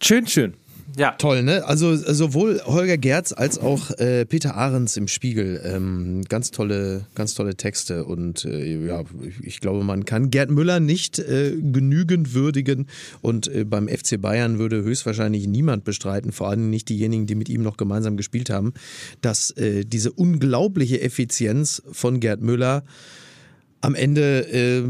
[0.00, 0.54] Schön, schön.
[0.96, 1.12] Ja.
[1.12, 1.64] Toll, ne?
[1.66, 5.60] Also sowohl Holger Gerz als auch äh, Peter Ahrens im Spiegel.
[5.64, 8.04] Ähm, ganz tolle, ganz tolle Texte.
[8.04, 9.02] Und äh, ja,
[9.42, 12.86] ich glaube, man kann Gerd Müller nicht äh, genügend würdigen.
[13.22, 17.48] Und äh, beim FC Bayern würde höchstwahrscheinlich niemand bestreiten, vor allem nicht diejenigen, die mit
[17.48, 18.72] ihm noch gemeinsam gespielt haben,
[19.20, 22.84] dass äh, diese unglaubliche Effizienz von Gerd Müller
[23.80, 24.82] am Ende äh,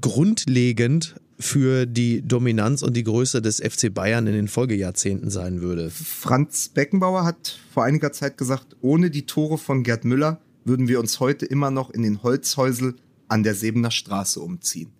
[0.00, 5.90] grundlegend für die Dominanz und die Größe des FC Bayern in den Folgejahrzehnten sein würde.
[5.90, 10.98] Franz Beckenbauer hat vor einiger Zeit gesagt, ohne die Tore von Gerd Müller würden wir
[10.98, 12.94] uns heute immer noch in den Holzhäusel
[13.28, 14.90] an der Sebener Straße umziehen.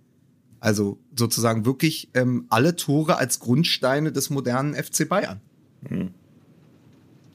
[0.61, 5.41] Also sozusagen wirklich ähm, alle Tore als Grundsteine des modernen FC Bayern.
[5.89, 6.11] Mhm.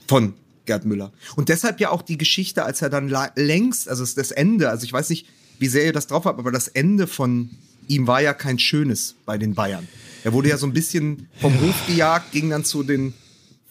[0.07, 0.33] Von
[0.65, 1.11] Gerd Müller.
[1.35, 4.93] Und deshalb ja auch die Geschichte, als er dann längst, also das Ende, also ich
[4.93, 5.27] weiß nicht,
[5.59, 7.51] wie sehr ihr das drauf habt, aber das Ende von
[7.91, 9.87] ihm war ja kein schönes bei den Bayern.
[10.23, 13.13] Er wurde ja so ein bisschen vom Hof gejagt, ging dann zu den,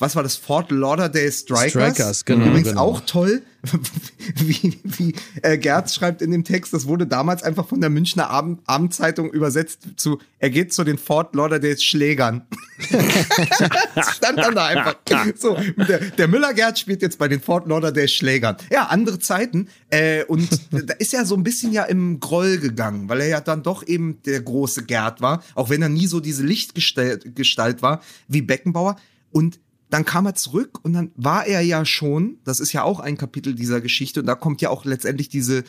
[0.01, 1.71] was war das, Fort Lauderdale Strikers.
[1.71, 2.47] Strikers, genau.
[2.47, 2.81] Übrigens genau.
[2.81, 3.43] auch toll,
[4.37, 8.31] wie, wie äh, Gerz schreibt in dem Text, das wurde damals einfach von der Münchner
[8.31, 12.47] Abend, Abendzeitung übersetzt zu, er geht zu den Fort Lauderdale Schlägern.
[13.95, 14.97] das stand dann da einfach.
[15.37, 18.57] So, der, der Müller-Gerd spielt jetzt bei den Fort Lauderdale Schlägern.
[18.71, 19.69] Ja, andere Zeiten.
[19.91, 23.41] Äh, und da ist er so ein bisschen ja im Groll gegangen, weil er ja
[23.43, 28.01] dann doch eben der große Gerd war, auch wenn er nie so diese Lichtgestalt war
[28.29, 28.97] wie Beckenbauer.
[29.33, 29.61] Und
[29.91, 33.17] dann kam er zurück und dann war er ja schon, das ist ja auch ein
[33.17, 35.65] Kapitel dieser Geschichte und da kommt ja auch letztendlich diese,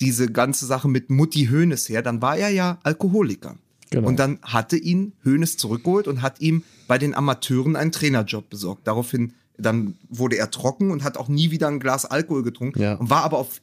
[0.00, 3.56] diese ganze Sache mit Mutti Hönes her, dann war er ja Alkoholiker.
[3.90, 4.06] Genau.
[4.06, 8.86] Und dann hatte ihn Hönes zurückgeholt und hat ihm bei den Amateuren einen Trainerjob besorgt.
[8.86, 12.94] Daraufhin dann wurde er trocken und hat auch nie wieder ein Glas Alkohol getrunken ja.
[12.94, 13.60] und war aber auf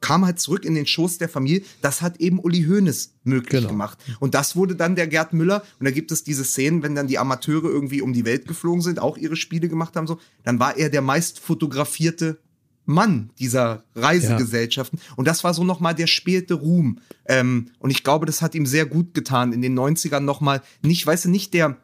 [0.00, 1.62] kam halt zurück in den Schoß der Familie.
[1.82, 3.68] Das hat eben Uli Hoeneß möglich genau.
[3.68, 3.98] gemacht.
[4.18, 5.62] Und das wurde dann der Gerd Müller.
[5.78, 8.82] Und da gibt es diese Szenen, wenn dann die Amateure irgendwie um die Welt geflogen
[8.82, 12.38] sind, auch ihre Spiele gemacht haben, so, dann war er der meist fotografierte
[12.86, 14.98] Mann dieser Reisegesellschaften.
[14.98, 15.14] Ja.
[15.16, 16.98] Und das war so nochmal der späte Ruhm.
[17.26, 21.06] Ähm, und ich glaube, das hat ihm sehr gut getan, in den 90ern nochmal, nicht,
[21.06, 21.76] weißt du, nicht der,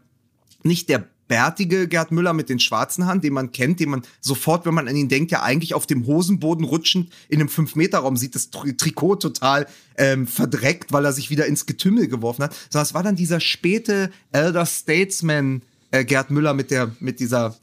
[0.62, 4.66] nicht der bärtige Gerd Müller mit den schwarzen Haaren, den man kennt, den man sofort,
[4.66, 8.34] wenn man an ihn denkt, ja eigentlich auf dem Hosenboden rutschend in einem Fünf-Meter-Raum sieht,
[8.34, 9.66] das Trikot total
[9.96, 12.54] ähm, verdreckt, weil er sich wieder ins Getümmel geworfen hat.
[12.70, 17.56] Sondern es war dann dieser späte Elder Statesman äh, Gerd Müller mit der, mit dieser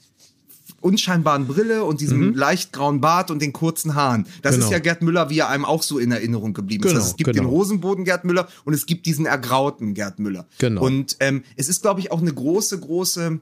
[0.83, 2.33] unscheinbaren Brille und diesem mhm.
[2.35, 4.27] leicht grauen Bart und den kurzen Haaren.
[4.41, 4.65] Das genau.
[4.65, 6.89] ist ja Gerd Müller, wie er einem auch so in Erinnerung geblieben ist.
[6.89, 7.43] Genau, also es gibt genau.
[7.43, 10.45] den Hosenboden Gerd Müller und es gibt diesen ergrauten Gerd Müller.
[10.59, 10.83] Genau.
[10.83, 13.39] Und ähm, es ist, glaube ich, auch eine große, große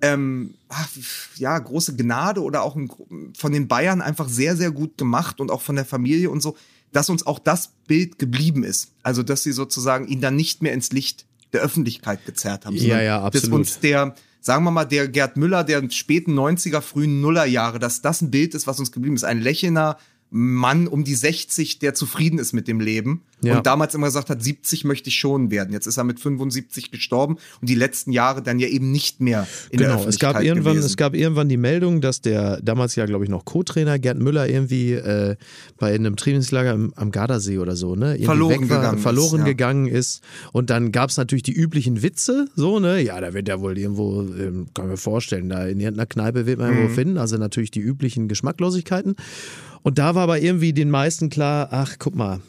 [0.00, 0.88] ähm, ach,
[1.36, 2.90] ja, große Gnade oder auch ein,
[3.36, 6.56] von den Bayern einfach sehr, sehr gut gemacht und auch von der Familie und so,
[6.92, 8.92] dass uns auch das Bild geblieben ist.
[9.02, 12.76] Also, dass sie sozusagen ihn dann nicht mehr ins Licht der Öffentlichkeit gezerrt haben.
[12.76, 13.44] Ja, ja, absolut.
[13.44, 18.02] Dass uns der, sagen wir mal, der Gerd Müller der späten 90er, frühen Nullerjahre, dass
[18.02, 19.24] das ein Bild ist, was uns geblieben ist.
[19.24, 19.98] Ein lächelnder,
[20.30, 23.56] Mann um die 60, der zufrieden ist mit dem Leben ja.
[23.56, 25.72] und damals immer gesagt hat, 70 möchte ich schon werden.
[25.72, 29.46] Jetzt ist er mit 75 gestorben und die letzten Jahre dann ja eben nicht mehr
[29.70, 29.90] in genau.
[29.90, 30.86] der Öffentlichkeit es gab irgendwann, gewesen.
[30.86, 34.48] Es gab irgendwann die Meldung, dass der damals ja, glaube ich, noch Co-Trainer Gerd Müller
[34.48, 35.36] irgendwie äh,
[35.78, 38.12] bei einem Trainingslager am, am Gardasee oder so, ne?
[38.12, 39.44] Irgendwie verloren, war, gegangen, verloren ist, ja.
[39.44, 40.22] gegangen ist.
[40.52, 43.00] Und dann gab es natürlich die üblichen Witze, so, ne?
[43.00, 46.58] Ja, da wird er wohl irgendwo, ähm, kann mir vorstellen, da in irgendeiner Kneipe wird
[46.58, 46.76] man mhm.
[46.76, 47.18] irgendwo finden.
[47.18, 49.16] Also natürlich die üblichen Geschmacklosigkeiten.
[49.82, 52.40] Und da war aber irgendwie den meisten klar, ach, guck mal,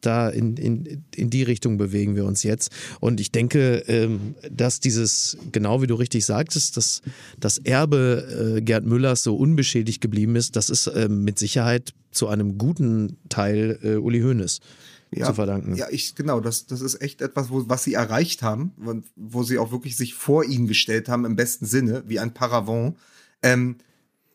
[0.00, 2.70] da in, in, in die Richtung bewegen wir uns jetzt.
[3.00, 7.02] Und ich denke, ähm, dass dieses, genau wie du richtig sagtest, dass
[7.38, 12.28] das Erbe äh, Gerd Müllers so unbeschädigt geblieben ist, das ist ähm, mit Sicherheit zu
[12.28, 14.60] einem guten Teil äh, Uli Hoeneß.
[15.10, 15.74] Ja, zu verdanken.
[15.74, 19.42] Ja, ich, genau, das, das ist echt etwas, wo, was sie erreicht haben, wo, wo
[19.42, 22.94] sie auch wirklich sich vor ihn gestellt haben, im besten Sinne, wie ein Paravent.
[23.42, 23.76] Ähm,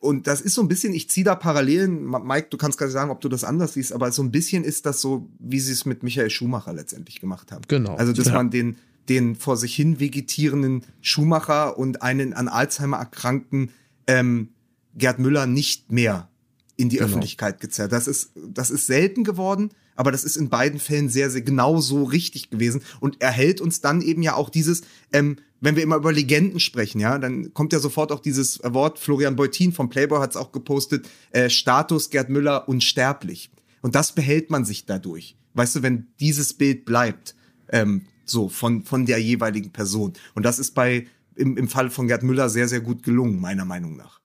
[0.04, 2.93] und das ist so ein bisschen, ich ziehe da Parallelen, Mike, du kannst gar nicht
[2.93, 5.72] sagen, ob du das anders siehst, aber so ein bisschen ist das so, wie sie
[5.72, 7.64] es mit Michael Schumacher letztendlich gemacht haben.
[7.70, 7.95] Genau.
[7.95, 8.34] Also, dass ja.
[8.34, 8.76] man den,
[9.08, 13.70] den vor sich hin vegetierenden Schumacher und einen an Alzheimer erkrankten
[14.06, 14.49] ähm,
[14.93, 16.28] Gerd Müller nicht mehr
[16.76, 17.08] in die Genau.
[17.08, 17.93] Öffentlichkeit gezerrt.
[17.93, 21.80] Das ist, das ist selten geworden, aber das ist in beiden Fällen sehr, sehr genau
[21.80, 24.82] so richtig gewesen und erhält uns dann eben ja auch dieses,
[25.14, 28.99] ähm, wenn wir immer über Legenden sprechen, ja, dann kommt ja sofort auch dieses Wort,
[28.99, 33.49] Florian Beutin vom Playboy hat es auch gepostet, äh, Status Gerd Müller unsterblich.
[33.82, 35.38] Und das behält man sich dadurch.
[35.53, 37.36] Weißt du, wenn dieses Bild bleibt,
[37.70, 40.14] ähm, so von, von der jeweiligen Person.
[40.36, 43.66] Und das ist bei, im, im Fall von Gerd Müller sehr, sehr gut gelungen, meiner
[43.66, 44.20] Meinung nach.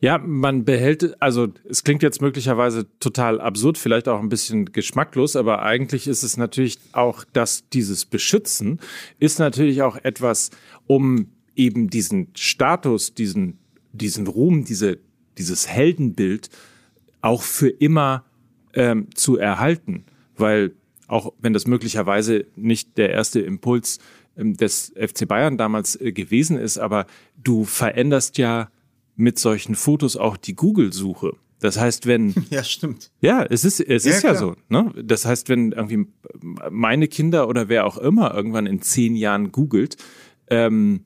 [0.00, 5.34] Ja, man behält, also es klingt jetzt möglicherweise total absurd, vielleicht auch ein bisschen geschmacklos,
[5.34, 8.78] aber eigentlich ist es natürlich auch, dass dieses Beschützen
[9.18, 10.50] ist natürlich auch etwas,
[10.86, 13.58] um eben diesen Status, diesen,
[13.92, 14.98] diesen Ruhm, diese,
[15.36, 16.48] dieses Heldenbild
[17.20, 18.24] auch für immer
[18.74, 20.04] ähm, zu erhalten.
[20.36, 20.72] Weil
[21.08, 23.98] auch wenn das möglicherweise nicht der erste Impuls
[24.36, 27.06] ähm, des FC Bayern damals äh, gewesen ist, aber
[27.42, 28.70] du veränderst ja
[29.18, 31.32] mit solchen Fotos auch die Google-Suche.
[31.60, 33.10] Das heißt, wenn Ja, stimmt.
[33.20, 34.36] ja, es ist, es Ja, ist ja klar.
[34.36, 34.54] so.
[34.70, 34.92] Ne?
[35.04, 36.06] Das heißt, wenn irgendwie
[36.70, 39.96] meine Kinder oder wer auch immer irgendwann in zehn Jahren googelt,
[40.50, 41.04] ähm,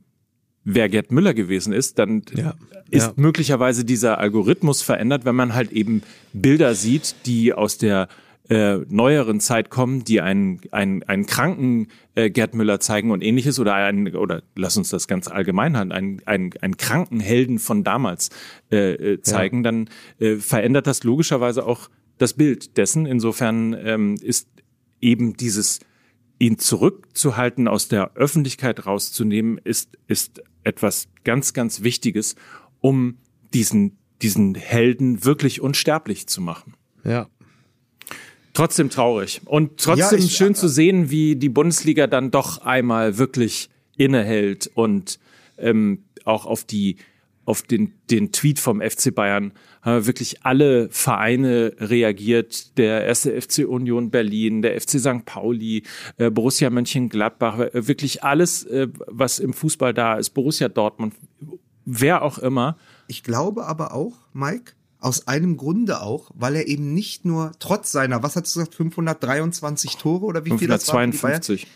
[0.62, 2.54] wer Gerd Müller gewesen ist, dann Ja,
[2.90, 3.12] ist ja.
[3.16, 6.02] möglicherweise dieser Algorithmus verändert, wenn man halt eben
[6.34, 8.08] Bilder sieht, die aus der
[8.49, 13.59] äh, neueren Zeit kommen, die einen, einen, einen kranken äh, Gerd Müller zeigen und ähnliches
[13.59, 17.84] oder einen, oder lass uns das ganz allgemein haben, einen, einen, einen kranken Helden von
[17.84, 18.30] damals
[18.70, 19.88] äh, äh, zeigen, dann
[20.18, 21.88] äh, verändert das logischerweise auch
[22.18, 23.07] das Bild dessen.
[23.07, 24.49] Insofern ähm, ist
[25.01, 25.80] eben dieses
[26.38, 32.34] ihn zurückzuhalten, aus der Öffentlichkeit rauszunehmen, ist, ist etwas ganz, ganz Wichtiges,
[32.80, 33.18] um
[33.55, 36.74] diesen, diesen Helden wirklich unsterblich zu machen.
[37.05, 37.28] Ja.
[38.55, 39.40] Trotzdem traurig.
[39.46, 44.70] Und trotzdem Ja, ich- schön zu sehen, wie die Bundesliga dann doch einmal wirklich innehält
[44.74, 45.18] und
[45.59, 46.96] ähm, auch auf die
[47.44, 49.50] auf den, den Tweet vom FC Bayern
[49.82, 52.78] haben wirklich alle Vereine reagiert.
[52.78, 55.24] Der erste FC Union Berlin, der FC St.
[55.24, 55.82] Pauli,
[56.18, 61.14] äh, Borussia Mönchengladbach, äh, wirklich alles, äh, was im Fußball da ist, Borussia Dortmund,
[61.84, 62.76] wer auch immer.
[63.09, 67.90] Ich glaube aber auch, Mike, aus einem Grunde auch, weil er eben nicht nur trotz
[67.92, 71.66] seiner, was hast du gesagt, 523 Tore oder wie viel das war 552.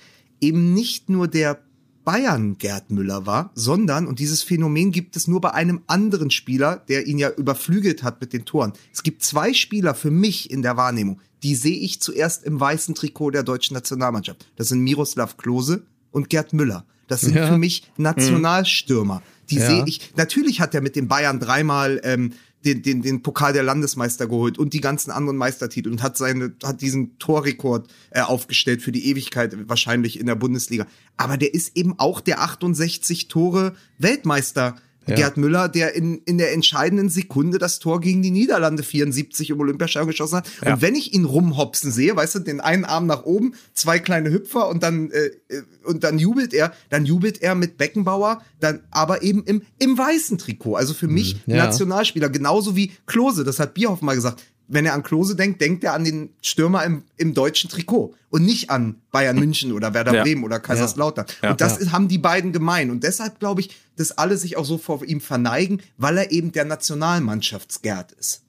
[0.41, 1.61] eben nicht nur der
[2.05, 6.85] Bayern Gerd Müller war, sondern, und dieses Phänomen gibt es nur bei einem anderen Spieler,
[6.89, 8.73] der ihn ja überflügelt hat mit den Toren.
[8.93, 12.95] Es gibt zwei Spieler für mich in der Wahrnehmung, die sehe ich zuerst im weißen
[12.95, 14.47] Trikot der deutschen Nationalmannschaft.
[14.55, 16.85] Das sind Miroslav Klose und Gerd Müller.
[17.09, 17.49] Das sind Ja.
[17.49, 19.23] für mich Nationalstürmer.
[19.51, 19.67] Die Ja.
[19.67, 20.13] sehe ich.
[20.17, 22.33] Natürlich hat er mit den Bayern dreimal ähm,
[22.67, 26.53] den, den, den Pokal der Landesmeister geholt und die ganzen anderen Meistertitel und hat seine,
[26.65, 30.87] hat diesen Torrekord äh, aufgestellt für die Ewigkeit, wahrscheinlich in der Bundesliga.
[31.17, 34.77] Aber der ist eben auch der 68 Tore Weltmeister.
[35.07, 35.15] Ja.
[35.15, 39.61] Gerd Müller, der in, in der entscheidenden Sekunde das Tor gegen die Niederlande 74 im
[39.61, 40.49] Olympiastadion geschossen hat.
[40.65, 40.75] Ja.
[40.75, 44.31] Und wenn ich ihn rumhopsen sehe, weißt du, den einen Arm nach oben, zwei kleine
[44.31, 48.81] Hüpfer und dann, äh, äh, und dann jubelt er, dann jubelt er mit Beckenbauer, dann
[48.91, 50.77] aber eben im, im weißen Trikot.
[50.77, 51.57] Also für mich ja.
[51.57, 54.43] Nationalspieler, genauso wie Klose, das hat Bierhoff mal gesagt.
[54.69, 58.45] Wenn er an Klose denkt, denkt er an den Stürmer im, im deutschen Trikot und
[58.45, 60.23] nicht an Bayern München oder Werder Ja.
[60.25, 61.27] Bremen oder Kaiserslautern.
[61.43, 61.53] Ja.
[61.53, 61.93] Und das Ja.
[61.93, 62.91] haben die beiden gemein.
[62.91, 66.51] Und deshalb glaube ich, dass alle sich auch so vor ihm verneigen, weil er eben
[66.53, 68.43] der Nationalmannschaftsgerd ist.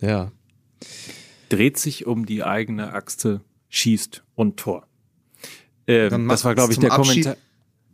[0.00, 0.32] Ja.
[1.48, 4.86] dreht sich um die eigene Achse, schießt und Tor.
[5.86, 7.36] Äh, Dann das war, glaube ich, der Abschied- Kommentar,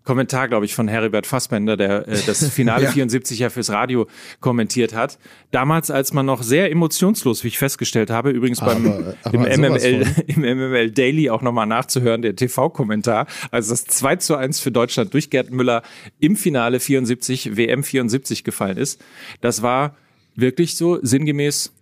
[0.05, 2.90] Kommentar, glaube ich, von Heribert Fassbender, der äh, das Finale Ja.
[2.90, 4.09] 74 ja fürs Radio
[4.40, 5.18] kommentiert hat.
[5.53, 9.61] Damals, als man noch sehr emotionslos, wie ich festgestellt habe, übrigens beim Aber- aber im,
[9.61, 10.24] MML, von.
[10.26, 15.14] im MML Daily auch nochmal nachzuhören, der TV-Kommentar, als das 2 zu 1 für Deutschland
[15.14, 15.82] durch Gerd Müller
[16.18, 19.00] im Finale 74, WM 74 gefallen ist.
[19.40, 19.96] Das war
[20.34, 21.72] wirklich so sinngemäß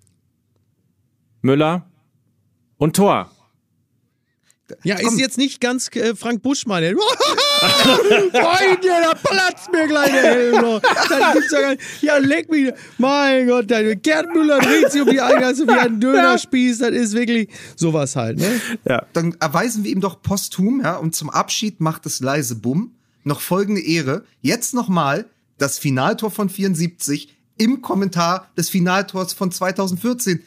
[1.42, 1.88] Müller
[2.76, 3.30] und Tor.
[4.84, 5.06] Ja, Komm.
[5.08, 6.84] ist jetzt nicht ganz äh, Frank Buschmann.
[7.62, 10.80] der- Freunde, da platzt mir gleich der Helm noch.
[10.80, 11.82] Das gibt's ja gar nicht.
[12.02, 12.72] Ja, leck mich.
[12.98, 16.78] Mein Gott, der Gerd Müller dreht sich um die eigene Achse wie ein Dönerspieß.
[16.78, 18.60] Das ist wirklich sowas halt, ne?
[18.88, 19.04] Ja.
[19.12, 22.92] Dann erweisen wir ihm doch posthum, ja, und zum Abschied macht es leise Bumm.
[23.24, 24.24] Noch folgende Ehre.
[24.40, 25.26] Jetzt nochmal
[25.58, 30.42] das Finaltor von 74 im Kommentar des Finaltors von 2014.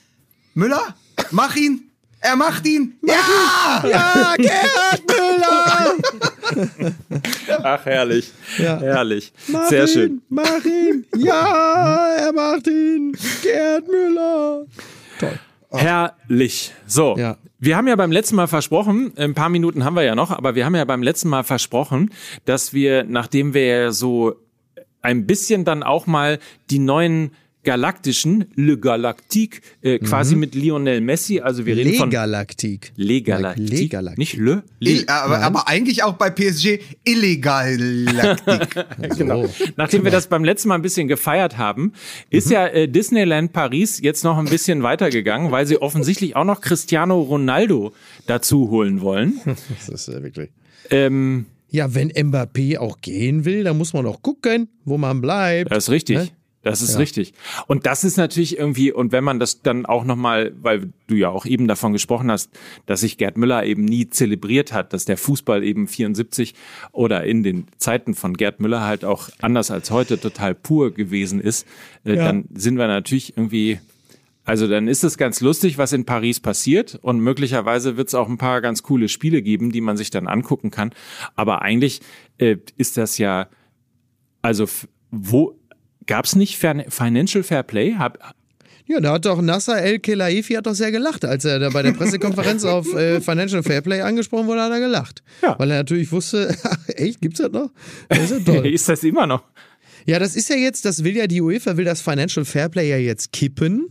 [0.56, 0.96] Müller,
[1.32, 1.90] mach ihn!
[2.20, 2.96] Er macht ihn!
[3.06, 3.84] Ja!
[3.88, 5.96] Ja, Gerd Müller!
[7.64, 8.32] Ach, herrlich.
[8.58, 8.80] Ja.
[8.80, 9.34] Herrlich.
[9.48, 10.22] Mach Sehr schön.
[10.30, 11.06] Mach ihn!
[11.18, 13.16] Ja, er macht ihn!
[13.42, 14.66] Gerd Müller!
[15.20, 15.40] Toll.
[15.72, 16.74] Herrlich.
[16.86, 17.16] So.
[17.18, 17.38] Ja.
[17.60, 20.54] Wir haben ja beim letzten Mal versprochen, ein paar Minuten haben wir ja noch, aber
[20.56, 22.12] wir haben ja beim letzten Mal versprochen,
[22.46, 24.36] dass wir, nachdem wir ja so
[25.02, 26.40] ein bisschen dann auch mal
[26.70, 27.32] die neuen
[27.64, 32.92] galaktischen, Le Galactique, äh, quasi mit Lionel Messi, also wir reden von Legalaktik.
[32.96, 34.18] Le Galactique, Le Galactique.
[34.18, 35.04] nicht Le, Le.
[35.08, 37.78] aber, aber eigentlich auch bei PSG illegal.
[39.18, 39.48] Genau.
[39.78, 41.94] Nachdem wir das beim letzten Mal ein bisschen gefeiert haben,
[42.30, 42.52] ist Mhm.
[42.54, 47.20] ja äh, Disneyland Paris jetzt noch ein bisschen weitergegangen, weil sie offensichtlich auch noch Cristiano
[47.22, 47.94] Ronaldo
[48.28, 49.40] dazu holen wollen.
[49.88, 50.50] Das ist ja wirklich.
[50.90, 55.72] ähm, Ja, wenn Mbappé auch gehen will, dann muss man auch gucken, wo man bleibt.
[55.72, 56.18] Das ist richtig.
[56.18, 56.28] Ne?
[56.64, 57.34] Das ist richtig.
[57.68, 61.30] Und das ist natürlich irgendwie, und wenn man das dann auch nochmal, weil du ja
[61.30, 62.50] auch eben davon gesprochen hast,
[62.86, 66.56] dass sich Gerd Müller eben nie zelebriert hat, dass der Fußball eben 74
[66.94, 71.42] oder in den Zeiten von Gerd Müller halt auch anders als heute total pur gewesen
[71.42, 71.68] ist,
[72.06, 72.26] äh, Ja.
[72.26, 73.80] dann sind wir natürlich irgendwie,
[74.46, 78.30] also dann ist es ganz lustig, was in Paris passiert und möglicherweise wird es auch
[78.30, 80.92] ein paar ganz coole Spiele geben, die man sich dann angucken kann.
[81.36, 82.00] Aber eigentlich
[82.38, 83.48] äh, ist das ja,
[84.42, 84.66] also
[85.12, 85.60] wo
[86.08, 87.96] gab es nicht Financial Fair Play?
[87.96, 88.18] Hab,
[88.86, 91.82] Ja, da hat doch Nasser El Khelaifi hat doch sehr gelacht, als er da bei
[91.82, 95.24] der Pressekonferenz auf äh, Financial Fairplay angesprochen wurde, hat er gelacht.
[95.42, 95.58] Ja.
[95.58, 96.56] Weil er natürlich wusste,
[96.88, 97.72] echt, gibt's das noch?
[98.10, 98.66] Das ist ja toll.
[98.74, 99.44] ist das immer noch?
[100.06, 102.98] Ja, das ist ja jetzt, das will ja die UEFA, will das Financial Fairplay ja
[102.98, 103.88] jetzt kippen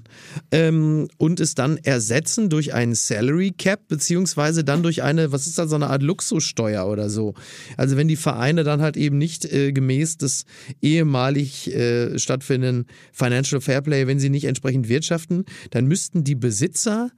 [0.50, 5.58] ähm, und es dann ersetzen durch einen Salary Cap, beziehungsweise dann durch eine, was ist
[5.58, 7.34] das, so eine Art Luxussteuer oder so.
[7.76, 10.44] Also wenn die Vereine dann halt eben nicht äh, gemäß des
[10.82, 17.10] ehemalig äh, stattfindenden Financial Fairplay, wenn sie nicht entsprechend wirtschaften, dann müssten die Besitzer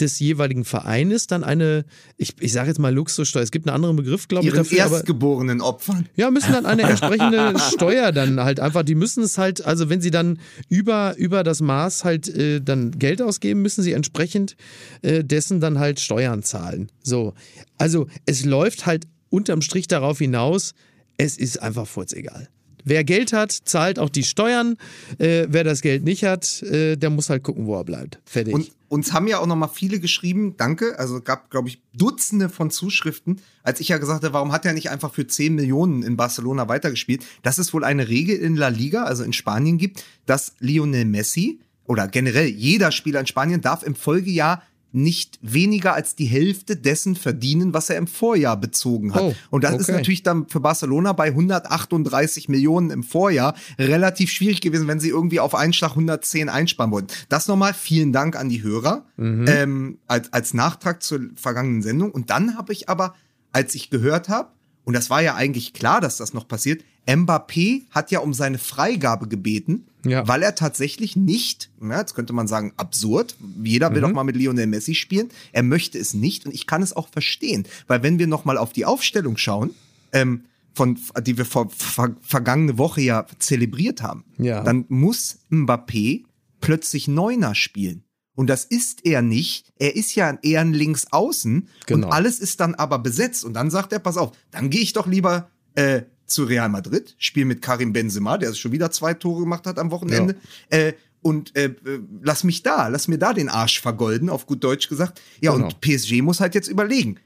[0.00, 1.84] des jeweiligen Vereines dann eine,
[2.16, 4.78] ich, ich sage jetzt mal Luxussteuer, es gibt einen anderen Begriff, glaube ich, Ihren dafür,
[4.78, 6.08] erstgeborenen Opfern.
[6.16, 10.00] ja, müssen dann eine entsprechende Steuer dann halt einfach, die müssen es halt, also wenn
[10.00, 10.38] sie dann
[10.68, 14.56] über, über das Maß halt äh, dann Geld ausgeben, müssen sie entsprechend
[15.02, 16.90] äh, dessen dann halt Steuern zahlen.
[17.02, 17.34] So.
[17.76, 20.74] Also es läuft halt unterm Strich darauf hinaus,
[21.16, 22.48] es ist einfach furzegal.
[22.88, 24.76] Wer Geld hat, zahlt auch die Steuern.
[25.18, 28.18] Äh, wer das Geld nicht hat, äh, der muss halt gucken, wo er bleibt.
[28.24, 28.54] Fertig.
[28.54, 32.48] Und uns haben ja auch noch mal viele geschrieben, danke, also gab, glaube ich, Dutzende
[32.48, 36.02] von Zuschriften, als ich ja gesagt habe, warum hat er nicht einfach für 10 Millionen
[36.02, 37.22] in Barcelona weitergespielt?
[37.42, 41.60] Dass es wohl eine Regel in La Liga, also in Spanien gibt, dass Lionel Messi
[41.84, 44.62] oder generell jeder Spieler in Spanien darf im Folgejahr
[44.92, 49.22] nicht weniger als die Hälfte dessen verdienen, was er im Vorjahr bezogen hat.
[49.22, 49.98] Oh, Und das ist okay.
[49.98, 55.40] natürlich dann für Barcelona bei 138 Millionen im Vorjahr relativ schwierig gewesen, wenn sie irgendwie
[55.40, 57.08] auf einen Schlag 110 einsparen wollten.
[57.28, 59.04] Das nochmal vielen Dank an die Hörer
[59.46, 62.10] ähm, als, als Nachtrag zur vergangenen Sendung.
[62.10, 63.14] Und dann habe ich aber,
[63.52, 64.50] als ich gehört habe,
[64.88, 68.56] und das war ja eigentlich klar, dass das noch passiert, Mbappé hat ja um seine
[68.56, 70.26] Freigabe gebeten, Ja.
[70.26, 74.34] weil er tatsächlich nicht, ja, jetzt könnte man sagen, absurd, jeder will doch mal mit
[74.36, 78.18] Lionel Messi spielen, er möchte es nicht und ich kann es auch verstehen, weil wenn
[78.18, 79.74] wir noch mal auf die Aufstellung schauen,
[80.12, 84.62] ähm, von, die wir vor, ver, vergangene Woche ja zelebriert haben, Ja.
[84.64, 86.24] dann muss Mbappé
[86.62, 88.04] plötzlich Neuner spielen.
[88.38, 89.72] Und das ist er nicht.
[89.80, 91.68] Er ist ja eher ein Linksaußen.
[91.86, 92.06] Genau.
[92.06, 93.44] Und alles ist dann aber besetzt.
[93.44, 97.16] Und dann sagt er, pass auf, dann gehe ich doch lieber äh, zu Real Madrid,
[97.18, 100.36] spiele mit Karim Benzema, der schon wieder zwei Tore gemacht hat am Wochenende.
[100.70, 101.74] Äh, und äh,
[102.22, 105.20] lass mich da, lass mir da den Arsch vergolden, auf gut Deutsch gesagt.
[105.40, 105.64] Ja, Genau.
[105.66, 107.16] und PSG muss halt jetzt überlegen,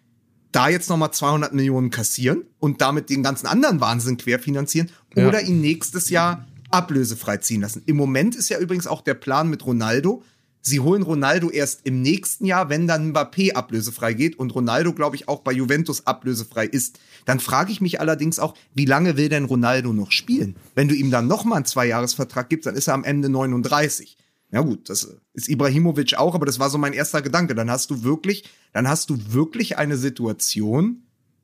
[0.50, 5.28] da jetzt nochmal 200 Millionen kassieren und damit den ganzen anderen Wahnsinn querfinanzieren Ja.
[5.28, 7.82] oder ihn nächstes Jahr ablösefrei ziehen lassen.
[7.84, 10.22] Im Moment ist ja übrigens auch der Plan mit Ronaldo.
[10.64, 15.16] Sie holen Ronaldo erst im nächsten Jahr, wenn dann Mbappé ablösefrei geht und Ronaldo, glaube
[15.16, 17.00] ich, auch bei Juventus ablösefrei ist.
[17.24, 20.54] Dann frage ich mich allerdings auch, wie lange will denn Ronaldo noch spielen?
[20.76, 24.16] Wenn du ihm dann nochmal einen Zweijahresvertrag gibst, dann ist er am Ende 39.
[24.52, 27.56] Ja gut, das ist Ibrahimovic auch, aber das war so mein erster Gedanke.
[27.56, 31.02] Dann hast du wirklich, dann hast du wirklich eine Situation,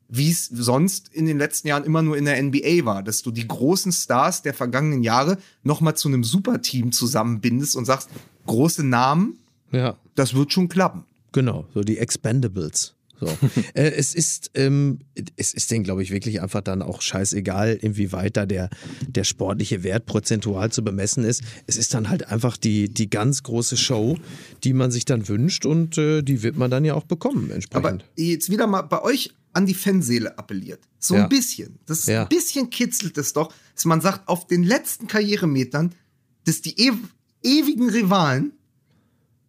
[0.08, 3.30] wie es sonst in den letzten Jahren immer nur in der NBA war, dass du
[3.30, 8.08] die großen Stars der vergangenen Jahre nochmal zu einem Superteam zusammenbindest und sagst,
[8.48, 9.38] große Namen,
[9.70, 9.96] ja.
[10.16, 11.04] das wird schon klappen.
[11.32, 12.94] Genau, so die Expendables.
[13.20, 13.26] So.
[13.74, 15.00] äh, es ist, ähm,
[15.36, 18.70] es ist denen, glaube ich, wirklich einfach dann auch scheißegal, inwieweit da der,
[19.08, 21.42] der sportliche Wert prozentual zu bemessen ist.
[21.66, 24.16] Es ist dann halt einfach die, die ganz große Show,
[24.64, 27.54] die man sich dann wünscht und äh, die wird man dann ja auch bekommen Aber
[27.54, 28.04] entsprechend.
[28.16, 30.80] jetzt wieder mal bei euch an die Fanseele appelliert.
[31.00, 31.24] So Ja.
[31.24, 31.78] ein bisschen.
[31.86, 32.22] Das Ja.
[32.22, 35.92] ein bisschen kitzelt es doch, dass man sagt, auf den letzten Karrieremetern,
[36.44, 36.94] dass die ew
[37.42, 38.57] ewigen Rivalen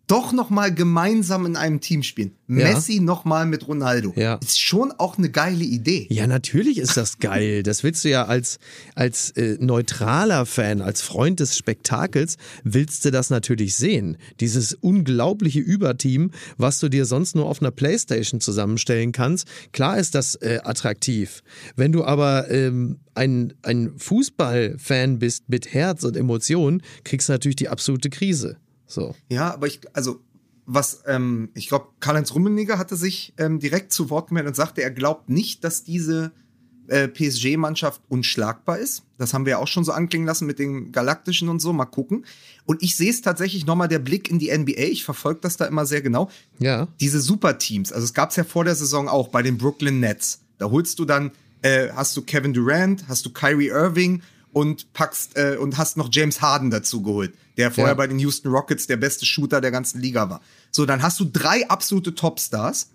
[0.10, 2.32] doch noch mal gemeinsam in einem Team spielen.
[2.48, 2.74] Ja.
[2.74, 4.12] Messi noch mal mit Ronaldo.
[4.16, 4.40] Ja.
[4.42, 6.08] Ist schon auch eine geile Idee.
[6.10, 7.62] Ja, natürlich ist das geil.
[7.62, 8.58] Das willst du ja als,
[8.96, 14.18] als äh, neutraler Fan, als Freund des Spektakels, willst du das natürlich sehen.
[14.40, 19.48] Dieses unglaubliche Überteam, was du dir sonst nur auf einer Playstation zusammenstellen kannst.
[19.74, 21.44] Klar ist das äh, attraktiv.
[21.76, 27.58] Wenn du aber ähm, ein, ein Fußballfan bist mit Herz und Emotionen, kriegst du natürlich
[27.58, 28.58] die absolute Krise.
[28.90, 29.16] So.
[29.30, 30.20] Ja, aber ich, also,
[30.66, 34.82] was, ähm, ich glaube, Karl-Heinz Rummenigge hatte sich ähm, direkt zu Wort gemeldet und sagte,
[34.82, 36.32] er glaubt nicht, dass diese
[36.88, 39.04] äh, PSG-Mannschaft unschlagbar ist.
[39.18, 41.72] Das haben wir ja auch schon so anklingen lassen mit den Galaktischen und so.
[41.72, 42.26] Mal gucken.
[42.66, 44.82] Und ich sehe es tatsächlich nochmal der Blick in die NBA.
[44.82, 46.30] Ich verfolge das da immer sehr genau.
[46.58, 46.88] Ja.
[47.00, 47.92] Diese Superteams.
[47.92, 50.42] Also es gab es ja vor der Saison auch bei den Brooklyn Nets.
[50.58, 51.32] Da holst du dann,
[51.62, 54.22] äh, hast du Kevin Durant, hast du Kyrie Irving
[54.54, 57.98] und packst äh, und hast noch James Harden dazu geholt, der vorher Ja.
[57.98, 60.42] bei den Houston Rockets der beste Shooter der ganzen Liga war.
[60.72, 62.90] So, dann hast du drei absolute Topstars,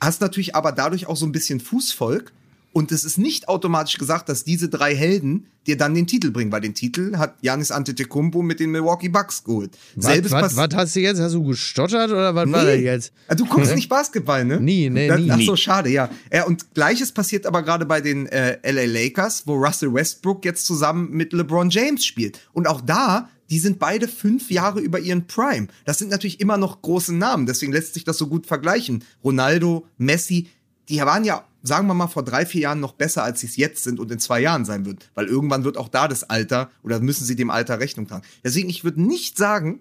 [0.00, 2.32] hast natürlich aber dadurch auch so ein bisschen Fußvolk.
[2.72, 6.50] Und es ist nicht automatisch gesagt, dass diese drei Helden dir dann den Titel bringen,
[6.50, 9.76] weil den Titel hat Giannis Antetokounmpo mit den Milwaukee Bucks geholt.
[9.94, 11.20] Was, was, was hast du jetzt?
[11.20, 13.12] Hast du gestottert oder was war das jetzt?
[13.28, 14.58] Ah, Du guckst nicht Basketball, ne?
[14.60, 15.30] Nie, nee, Das- nie.
[15.30, 16.08] Ach so, schade, ja.
[16.32, 16.44] ja.
[16.44, 21.10] Und gleiches passiert aber gerade bei den äh, LA Lakers, wo Russell Westbrook jetzt zusammen
[21.10, 22.40] mit LeBron James spielt.
[22.52, 25.68] Und auch da, die sind beide fünf Jahre über ihren Prime.
[25.84, 29.04] Das sind natürlich immer noch große Namen, deswegen lässt sich das so gut vergleichen.
[29.22, 30.48] Ronaldo, Messi,
[30.92, 33.56] die waren ja, sagen wir mal, vor drei, vier Jahren noch besser, als sie es
[33.56, 35.10] jetzt sind und in zwei Jahren sein wird.
[35.14, 38.24] Weil irgendwann wird auch da das Alter oder müssen sie dem Alter Rechnung tragen.
[38.44, 39.80] Deswegen, ich würde nicht sagen,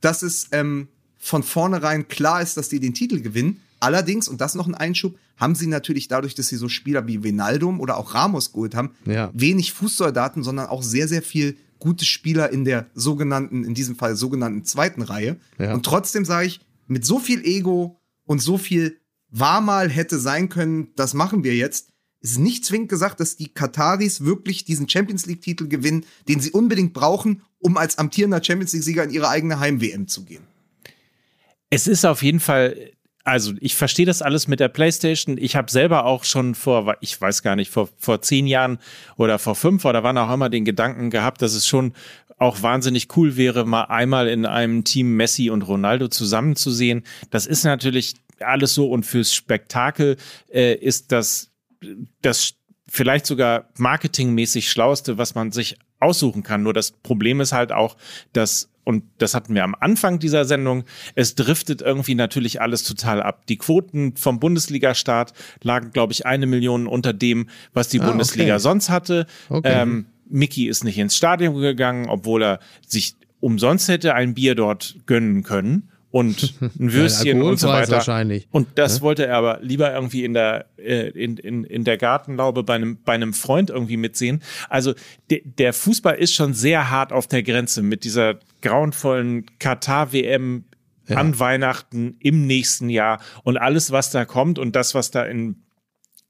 [0.00, 0.88] dass es ähm,
[1.18, 3.60] von vornherein klar ist, dass die den Titel gewinnen.
[3.80, 7.22] Allerdings, und das noch ein Einschub, haben sie natürlich dadurch, dass sie so Spieler wie
[7.22, 9.30] Vinaldum oder auch Ramos geholt haben, Ja.
[9.34, 14.16] wenig Fußsoldaten, sondern auch sehr, sehr viel gute Spieler in der sogenannten, in diesem Fall
[14.16, 15.36] sogenannten zweiten Reihe.
[15.58, 15.74] Ja.
[15.74, 18.98] Und trotzdem sage ich, mit so viel Ego und so viel
[19.30, 23.48] war mal hätte sein können, das machen wir jetzt, ist nicht zwingend gesagt, dass die
[23.48, 29.04] Kataris wirklich diesen Champions League-Titel gewinnen, den sie unbedingt brauchen, um als amtierender Champions League-Sieger
[29.04, 30.42] in ihre eigene Heim-WM zu gehen.
[31.70, 32.92] Es ist auf jeden Fall,
[33.24, 35.36] also ich verstehe das alles mit der PlayStation.
[35.38, 38.78] Ich habe selber auch schon vor, ich weiß gar nicht, vor, vor zehn Jahren
[39.16, 41.92] oder vor fünf oder wann auch immer den Gedanken gehabt, dass es schon
[42.38, 47.04] auch wahnsinnig cool wäre, mal einmal in einem Team Messi und Ronaldo zusammenzusehen.
[47.30, 50.16] Das ist natürlich alles so und fürs Spektakel
[50.52, 51.50] äh, ist das
[52.22, 52.54] das
[52.88, 56.62] vielleicht sogar marketingmäßig schlauste, was man sich aussuchen kann.
[56.62, 57.96] Nur das Problem ist halt auch,
[58.32, 60.84] dass, und das hatten wir am Anfang dieser Sendung,
[61.14, 63.46] es driftet irgendwie natürlich alles total ab.
[63.46, 68.54] Die Quoten vom Bundesliga-Start lagen, glaube ich, eine Million unter dem, was die Ah, Bundesliga
[68.54, 68.62] okay.
[68.62, 69.26] sonst hatte.
[69.50, 69.70] Okay.
[69.82, 74.96] Ähm, Mickey ist nicht ins Stadion gegangen, obwohl er sich umsonst hätte ein Bier dort
[75.06, 75.90] gönnen können.
[76.18, 77.92] Und ein Würstchen und so weiter.
[77.92, 78.48] wahrscheinlich.
[78.50, 82.64] Und das wollte er aber lieber irgendwie in der, äh, in, in, in der Gartenlaube
[82.64, 84.42] bei einem, bei einem Freund irgendwie mitsehen.
[84.68, 84.94] Also
[85.30, 90.64] de, der Fußball ist schon sehr hart auf der Grenze mit dieser grauenvollen Katar-WM
[91.08, 95.56] an Weihnachten im nächsten Jahr und alles, was da kommt und das, was da in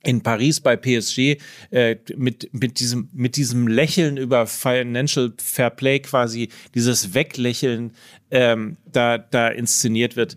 [0.04, 1.38] in Paris bei PSG
[1.70, 7.92] äh, mit mit diesem mit diesem Lächeln über Financial Fair Play quasi dieses Weglächeln
[8.30, 10.36] ähm, da da inszeniert wird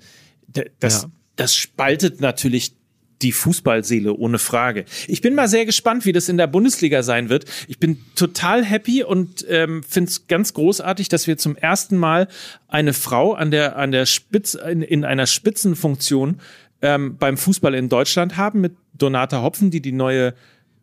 [0.79, 1.11] das Ja.
[1.35, 2.73] das spaltet natürlich
[3.21, 4.85] die Fußballseele ohne Frage.
[5.07, 7.45] Ich bin mal sehr gespannt, wie das in der Bundesliga sein wird.
[7.67, 12.27] Ich bin total happy und ähm, finde es ganz großartig, dass wir zum ersten Mal
[12.67, 16.39] eine Frau an der an der Spitze in, in einer Spitzenfunktion
[16.81, 20.33] ähm, beim Fußball in Deutschland haben mit Donata Hopfen, die die neue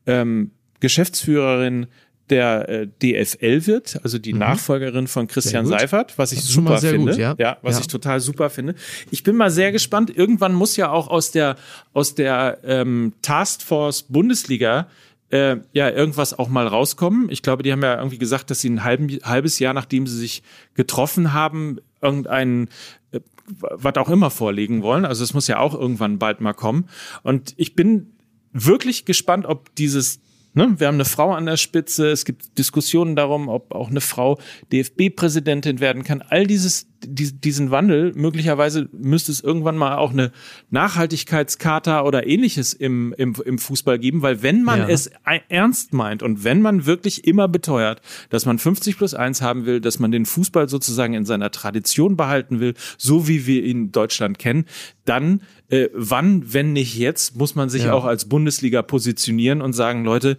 [0.07, 1.87] ähm, Geschäftsführerin
[2.31, 5.71] der äh, DFL wird, also die Nachfolgerin von Christian Mhm.
[5.71, 7.13] Seifert, was ich super finde.
[7.13, 7.57] gut, ja.
[7.63, 7.81] was Ja.
[7.81, 8.75] ich total super finde.
[9.11, 10.15] Ich bin mal sehr gespannt.
[10.15, 11.57] Irgendwann muss ja auch aus der
[11.95, 14.89] aus der ähm, Taskforce Bundesliga
[15.31, 17.31] äh, ja irgendwas auch mal rauskommen.
[17.31, 20.17] Ich glaube, die haben ja irgendwie gesagt, dass sie ein halben, halbes Jahr, nachdem sie
[20.19, 20.43] sich
[20.75, 22.69] getroffen haben, irgendein
[23.11, 23.21] äh,
[23.61, 25.05] was auch immer vorlegen wollen.
[25.05, 26.89] Also es muss ja auch irgendwann bald mal kommen.
[27.23, 28.15] Und ich bin
[28.53, 30.21] wirklich gespannt, ob dieses
[30.55, 30.75] Ne?
[30.79, 32.11] Wir haben eine Frau an der Spitze.
[32.11, 34.41] Es gibt Diskussionen darum, ob auch eine Frau
[34.73, 36.21] DFB-Präsidentin werden kann.
[36.21, 40.33] All dieses, die, diesen Wandel, möglicherweise müsste es irgendwann mal auch eine
[40.71, 44.89] Nachhaltigkeitscharta oder ähnliches im, im, im Fußball geben, weil wenn man Ja.
[44.89, 45.11] es
[45.49, 49.81] ernst meint und wenn man wirklich immer beteuert, dass man 50 plus 1 haben will,
[49.81, 53.93] dass man den Fußball sozusagen in seiner Tradition behalten will, so wie wir ihn in
[53.93, 54.65] Deutschland kennen,
[55.05, 57.93] dann äh, wann, wenn nicht jetzt, muss man sich Ja.
[57.93, 60.37] auch als Bundesliga positionieren und sagen, Leute,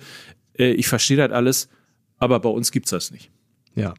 [0.57, 1.69] äh, ich verstehe das alles,
[2.17, 3.31] aber bei uns gibt's das nicht.
[3.75, 3.93] Ja.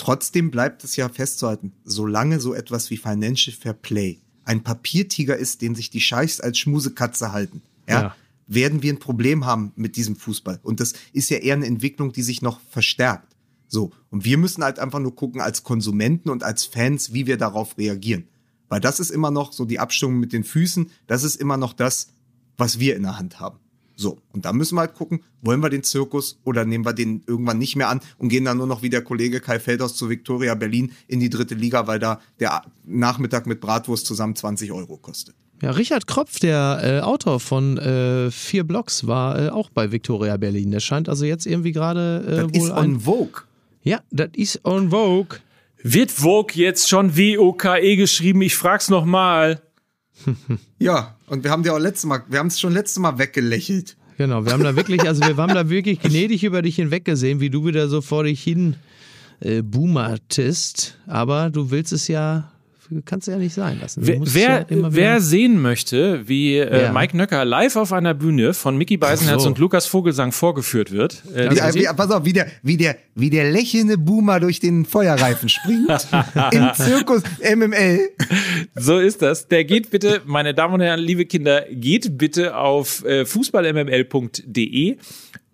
[0.00, 5.60] Trotzdem bleibt es ja festzuhalten, solange so etwas wie Financial Fair Play ein Papiertiger ist,
[5.60, 8.16] den sich die Scheichs als Schmusekatze halten, ja, Ja.
[8.46, 10.58] werden wir ein Problem haben mit diesem Fußball.
[10.62, 13.36] Und das ist ja eher eine Entwicklung, die sich noch verstärkt.
[13.68, 13.90] So.
[14.08, 17.76] Und wir müssen halt einfach nur gucken als Konsumenten und als Fans, wie wir darauf
[17.76, 18.24] reagieren.
[18.70, 21.74] Weil das ist immer noch so die Abstimmung mit den Füßen, das ist immer noch
[21.74, 22.08] das,
[22.56, 23.58] was wir in der Hand haben.
[24.00, 27.22] So, und da müssen wir halt gucken, wollen wir den Zirkus oder nehmen wir den
[27.26, 30.08] irgendwann nicht mehr an und gehen dann nur noch wie der Kollege Kai Feldhaus zu
[30.08, 34.96] Viktoria Berlin in die dritte Liga, weil da der Nachmittag mit Bratwurst zusammen 20 Euro
[34.96, 35.34] kostet.
[35.60, 40.38] Ja, Richard Kropf, der äh, Autor von äh, vier Blogs, war äh, auch bei Victoria
[40.38, 40.70] Berlin.
[40.70, 42.94] Der scheint also jetzt irgendwie gerade äh, Das ist wohl ein.
[42.94, 43.42] on Vogue.
[43.82, 45.40] Ja, das ist on Vogue.
[45.82, 48.40] Wird Vogue jetzt schon W-O-K-E geschrieben?
[48.40, 49.60] Ich frag's nochmal.
[50.78, 53.96] Ja, und wir haben dir auch letztes Mal, wir haben es schon letztes Mal weggelächelt.
[54.16, 57.50] Genau, wir haben da wirklich, also wir haben da wirklich gnädig über dich hinweggesehen, wie
[57.50, 58.76] du wieder so vor dich hin
[59.40, 60.98] äh, boomertest.
[61.06, 62.50] Aber du willst es ja,
[63.04, 64.02] kannst du ja nicht sein lassen.
[64.04, 66.92] Wer, ja wieder- wer sehen möchte, wie äh, Ja.
[66.92, 69.48] Mike Nöcker live auf einer Bühne von Mickey Beisenherz so.
[69.48, 73.30] und Lukas Vogelsang vorgeführt wird, äh, Wie, wie, pass auf, wie der, wie, der, wie
[73.30, 75.90] der lächelnde Boomer durch den Feuerreifen springt.
[76.52, 77.22] Im Zirkus
[77.54, 78.00] MML.
[78.74, 79.48] So ist das.
[79.48, 84.96] Der geht bitte, meine Damen und Herren, liebe Kinder, geht bitte auf äh, fußballmml.de.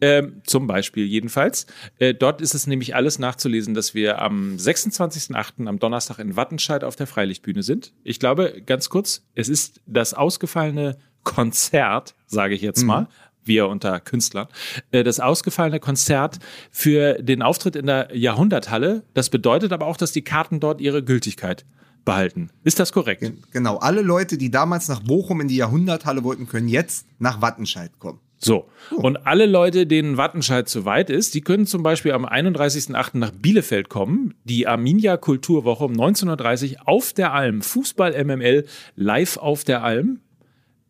[0.01, 1.67] Ähm, zum Beispiel jedenfalls.
[1.99, 5.67] Äh, dort ist es nämlich alles nachzulesen, dass wir am 26.08.
[5.67, 7.95] am Donnerstag in Wattenscheid auf der Freilichtbühne sind.
[8.05, 13.09] Ich glaube, ganz kurz, es ist das ausgefallene Konzert, sage ich jetzt mal,
[13.47, 14.49] wir unter Künstlern,
[14.91, 16.41] äh, das ausgefallene Konzert
[16.71, 19.05] für den Auftritt in der Jahrhunderthalle.
[19.15, 21.65] Das bedeutet aber auch, dass die Karten dort ihre Gültigkeit
[22.05, 22.51] behalten.
[22.65, 23.25] Ist das korrekt?
[23.51, 27.99] Genau, alle Leute, die damals nach Bochum in die Jahrhunderthalle wollten, können jetzt nach Wattenscheid
[27.99, 28.21] kommen.
[28.39, 28.69] So.
[28.91, 33.17] Und alle Leute, denen Wattenscheid zu weit ist, die können zum Beispiel am 31.08.
[33.19, 34.35] nach Bielefeld kommen.
[34.45, 37.63] Die Arminia Kulturwoche um 19.30 Uhr auf der Alm.
[37.63, 40.21] Fußball MML live auf der Alm.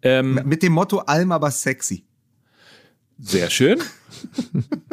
[0.03, 2.05] Ähm, Mit dem Motto Alm aber sexy.
[3.19, 3.81] Sehr schön.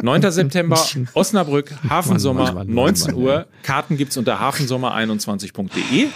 [0.02, 0.32] 9.
[0.32, 0.82] September,
[1.14, 3.48] Osnabrück, Hafensommer, Mann, Mann, Mann, 19 Mann, Uhr.
[3.64, 6.08] Karten gibt's unter hafensommer21.de.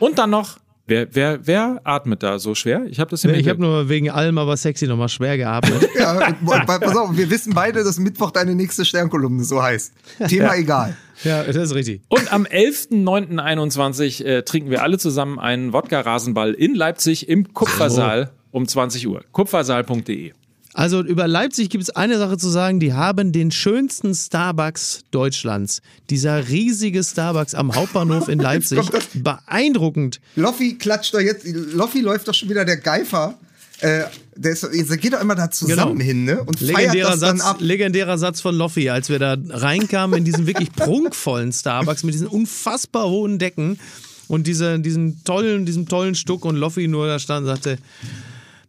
[0.00, 2.84] Und dann noch, wer, wer, wer atmet da so schwer?
[2.88, 5.88] Ich habe das im Ich habe nur wegen allem aber sexy nochmal schwer geatmet.
[5.98, 6.34] Ja,
[6.66, 9.92] pass auf, wir wissen beide, dass Mittwoch deine nächste Sternkolumne so heißt.
[10.28, 10.96] Thema egal.
[11.22, 12.02] ja, das ist richtig.
[12.08, 18.66] Und am 11.09.21 äh, trinken wir alle zusammen einen Wodka-Rasenball in Leipzig im Kupfersaal um
[18.66, 19.24] 20 Uhr.
[19.32, 20.32] Kupfersaal.de.
[20.76, 25.80] Also über Leipzig gibt es eine Sache zu sagen, die haben den schönsten Starbucks Deutschlands.
[26.10, 28.80] Dieser riesige Starbucks am Hauptbahnhof in Leipzig.
[28.90, 29.04] das.
[29.14, 30.20] Beeindruckend.
[30.34, 33.38] Loffi klatscht doch jetzt, Loffi läuft doch schon wieder der Geifer.
[33.80, 34.02] Äh,
[34.36, 36.04] der, ist, der geht doch immer da zusammen Genau.
[36.04, 36.42] hin, ne?
[36.42, 37.56] Und feiert Legendärer das dann Satz, ab.
[37.60, 42.26] legendärer Satz von Loffi, als wir da reinkamen in diesen wirklich prunkvollen Starbucks mit diesen
[42.26, 43.78] unfassbar hohen Decken
[44.26, 47.78] und diese, diesen tollen, diesem tollen Stuck und Loffi nur da stand und sagte,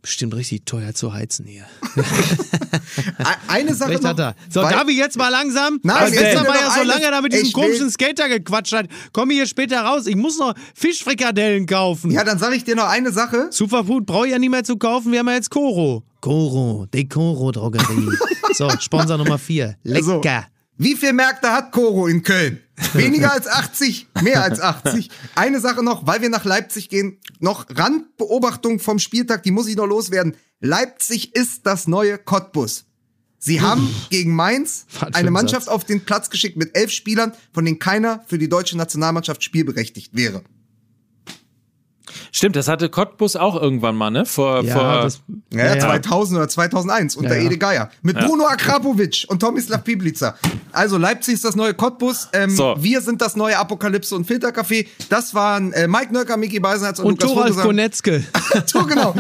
[0.06, 1.66] bestimmt richtig teuer zu heizen hier.
[3.48, 4.12] Eine Sache Recht noch.
[4.12, 4.36] hat er.
[4.50, 5.80] So, weil- darf ich jetzt mal langsam?
[5.84, 8.88] Nein, Als jetzt war noch ja so lange da mit diesem komischen Skater gequatscht hat.
[9.14, 10.06] Komm hier später raus.
[10.06, 12.12] Ich muss noch Fischfrikadellen kaufen.
[12.12, 13.48] Ja, dann sage ich dir noch eine Sache.
[13.50, 15.12] Superfood brauche ich ja nicht mehr zu kaufen.
[15.12, 16.04] Wir haben ja jetzt Koro.
[16.22, 18.10] Koro, die Koro-Drogerie.
[18.54, 19.76] so, Sponsor Nummer 4.
[19.84, 20.04] Lecker.
[20.06, 20.22] So.
[20.78, 22.60] Wie viele Märkte hat Koro in Köln?
[22.94, 25.10] Weniger als 80, mehr als 80.
[25.36, 29.76] Eine Sache noch, weil wir nach Leipzig gehen, noch Randbeobachtung vom Spieltag, die muss ich
[29.76, 30.36] noch loswerden.
[30.60, 32.86] Leipzig ist das neue Cottbus.
[33.38, 37.64] Sie haben gegen Mainz eine ein Mannschaft auf den Platz geschickt mit elf Spielern, von
[37.64, 40.44] denen keiner für die deutsche Nationalmannschaft spielberechtigt wäre.
[42.32, 44.26] Stimmt, das hatte Cottbus auch irgendwann mal, ne?
[44.26, 45.80] Vor, Ja, vor das, Ja, ja, ja.
[45.80, 47.46] 2000 oder 2001 unter Ja, ja.
[47.46, 47.90] Ede Geier.
[48.02, 50.36] Mit Bruno Akrapovic und Tomislav Piblica.
[50.72, 52.30] Also Leipzig ist das neue Cottbus.
[52.34, 52.76] Ähm, So.
[52.78, 54.88] Wir sind das neue Apokalypse und Filtercafé.
[55.10, 57.56] Das waren äh, Mike Nöcker, Micky Beisenherz und, Und Lukas Thoralf.
[57.62, 58.24] Konetzke.
[58.66, 59.14] so, genau.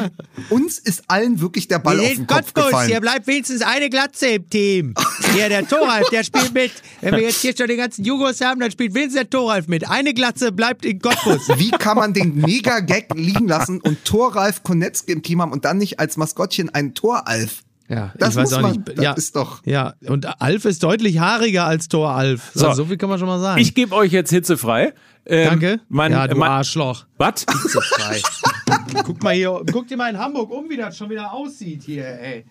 [0.49, 3.01] Uns ist allen wirklich der Ball auf den Kopf gefallen.
[3.01, 4.93] bleibt wenigstens eine Glatze im Team.
[5.37, 6.71] Ja, der Thoralf, der spielt mit.
[7.01, 9.89] Wenn wir jetzt hier schon den ganzen Jugos haben, dann spielt wenigstens der Thoralf mit.
[9.89, 11.47] Eine Glatze bleibt in Cottbus.
[11.57, 12.37] Wie kann man den
[12.81, 16.93] Mega-Gag liegen lassen und Thoralf Konetzke im Team haben und dann nicht als Maskottchen einen
[16.93, 17.63] Toralf?
[17.87, 18.71] Ja, Das ich weiß muss auch man.
[18.71, 18.87] nicht.
[18.97, 22.51] Das ja, ist doch- Ja, und Alf ist deutlich haariger als Tor Alf.
[22.53, 22.67] So, So.
[22.69, 23.61] also so viel kann man schon mal sagen.
[23.61, 24.93] Ich gebe euch jetzt hitzefrei.
[25.27, 25.79] Ähm, Danke.
[25.89, 27.05] Mein, ja, du mein, Arschloch.
[27.17, 27.43] Was?
[27.43, 28.21] Frei.
[29.03, 32.05] guck mal hier, guck dir mal in Hamburg um, wie das schon wieder aussieht hier,
[32.07, 32.45] ey.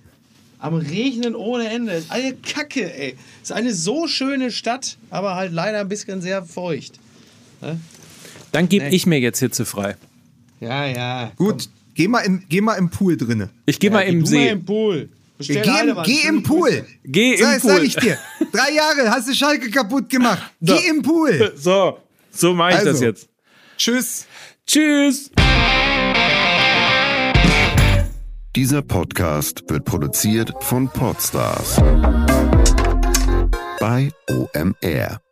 [0.61, 1.93] Am Regnen ohne Ende.
[1.93, 3.17] Ist eine Kacke, ey.
[3.43, 6.99] Ist eine so schöne Stadt, aber halt leider ein bisschen sehr feucht.
[8.53, 9.97] Dann gebe ich mir jetzt hitzefrei.
[10.65, 11.33] Ja, ja.
[11.37, 13.51] Gut, geh mal im, geh mal im Pool drinne.
[13.67, 14.37] Ich gehe mal im du See.
[14.47, 15.09] Mal im Pool.
[15.37, 16.85] Bestell Geh, geh im Pool.
[17.05, 17.71] Geh so, im jetzt Pool.
[17.73, 18.19] sag ich dir.
[18.53, 20.43] Drei Jahre hast du Schalke kaputt gemacht.
[20.61, 20.75] So.
[20.77, 21.53] Geh im Pool.
[21.57, 21.99] So,
[22.31, 23.05] so mache ich das Also.
[23.05, 23.29] jetzt.
[23.77, 24.27] Tschüss.
[24.67, 25.31] Tschüss.
[28.57, 31.77] Dieser Podcast wird produziert von Podstars
[33.81, 35.24] bei OMR.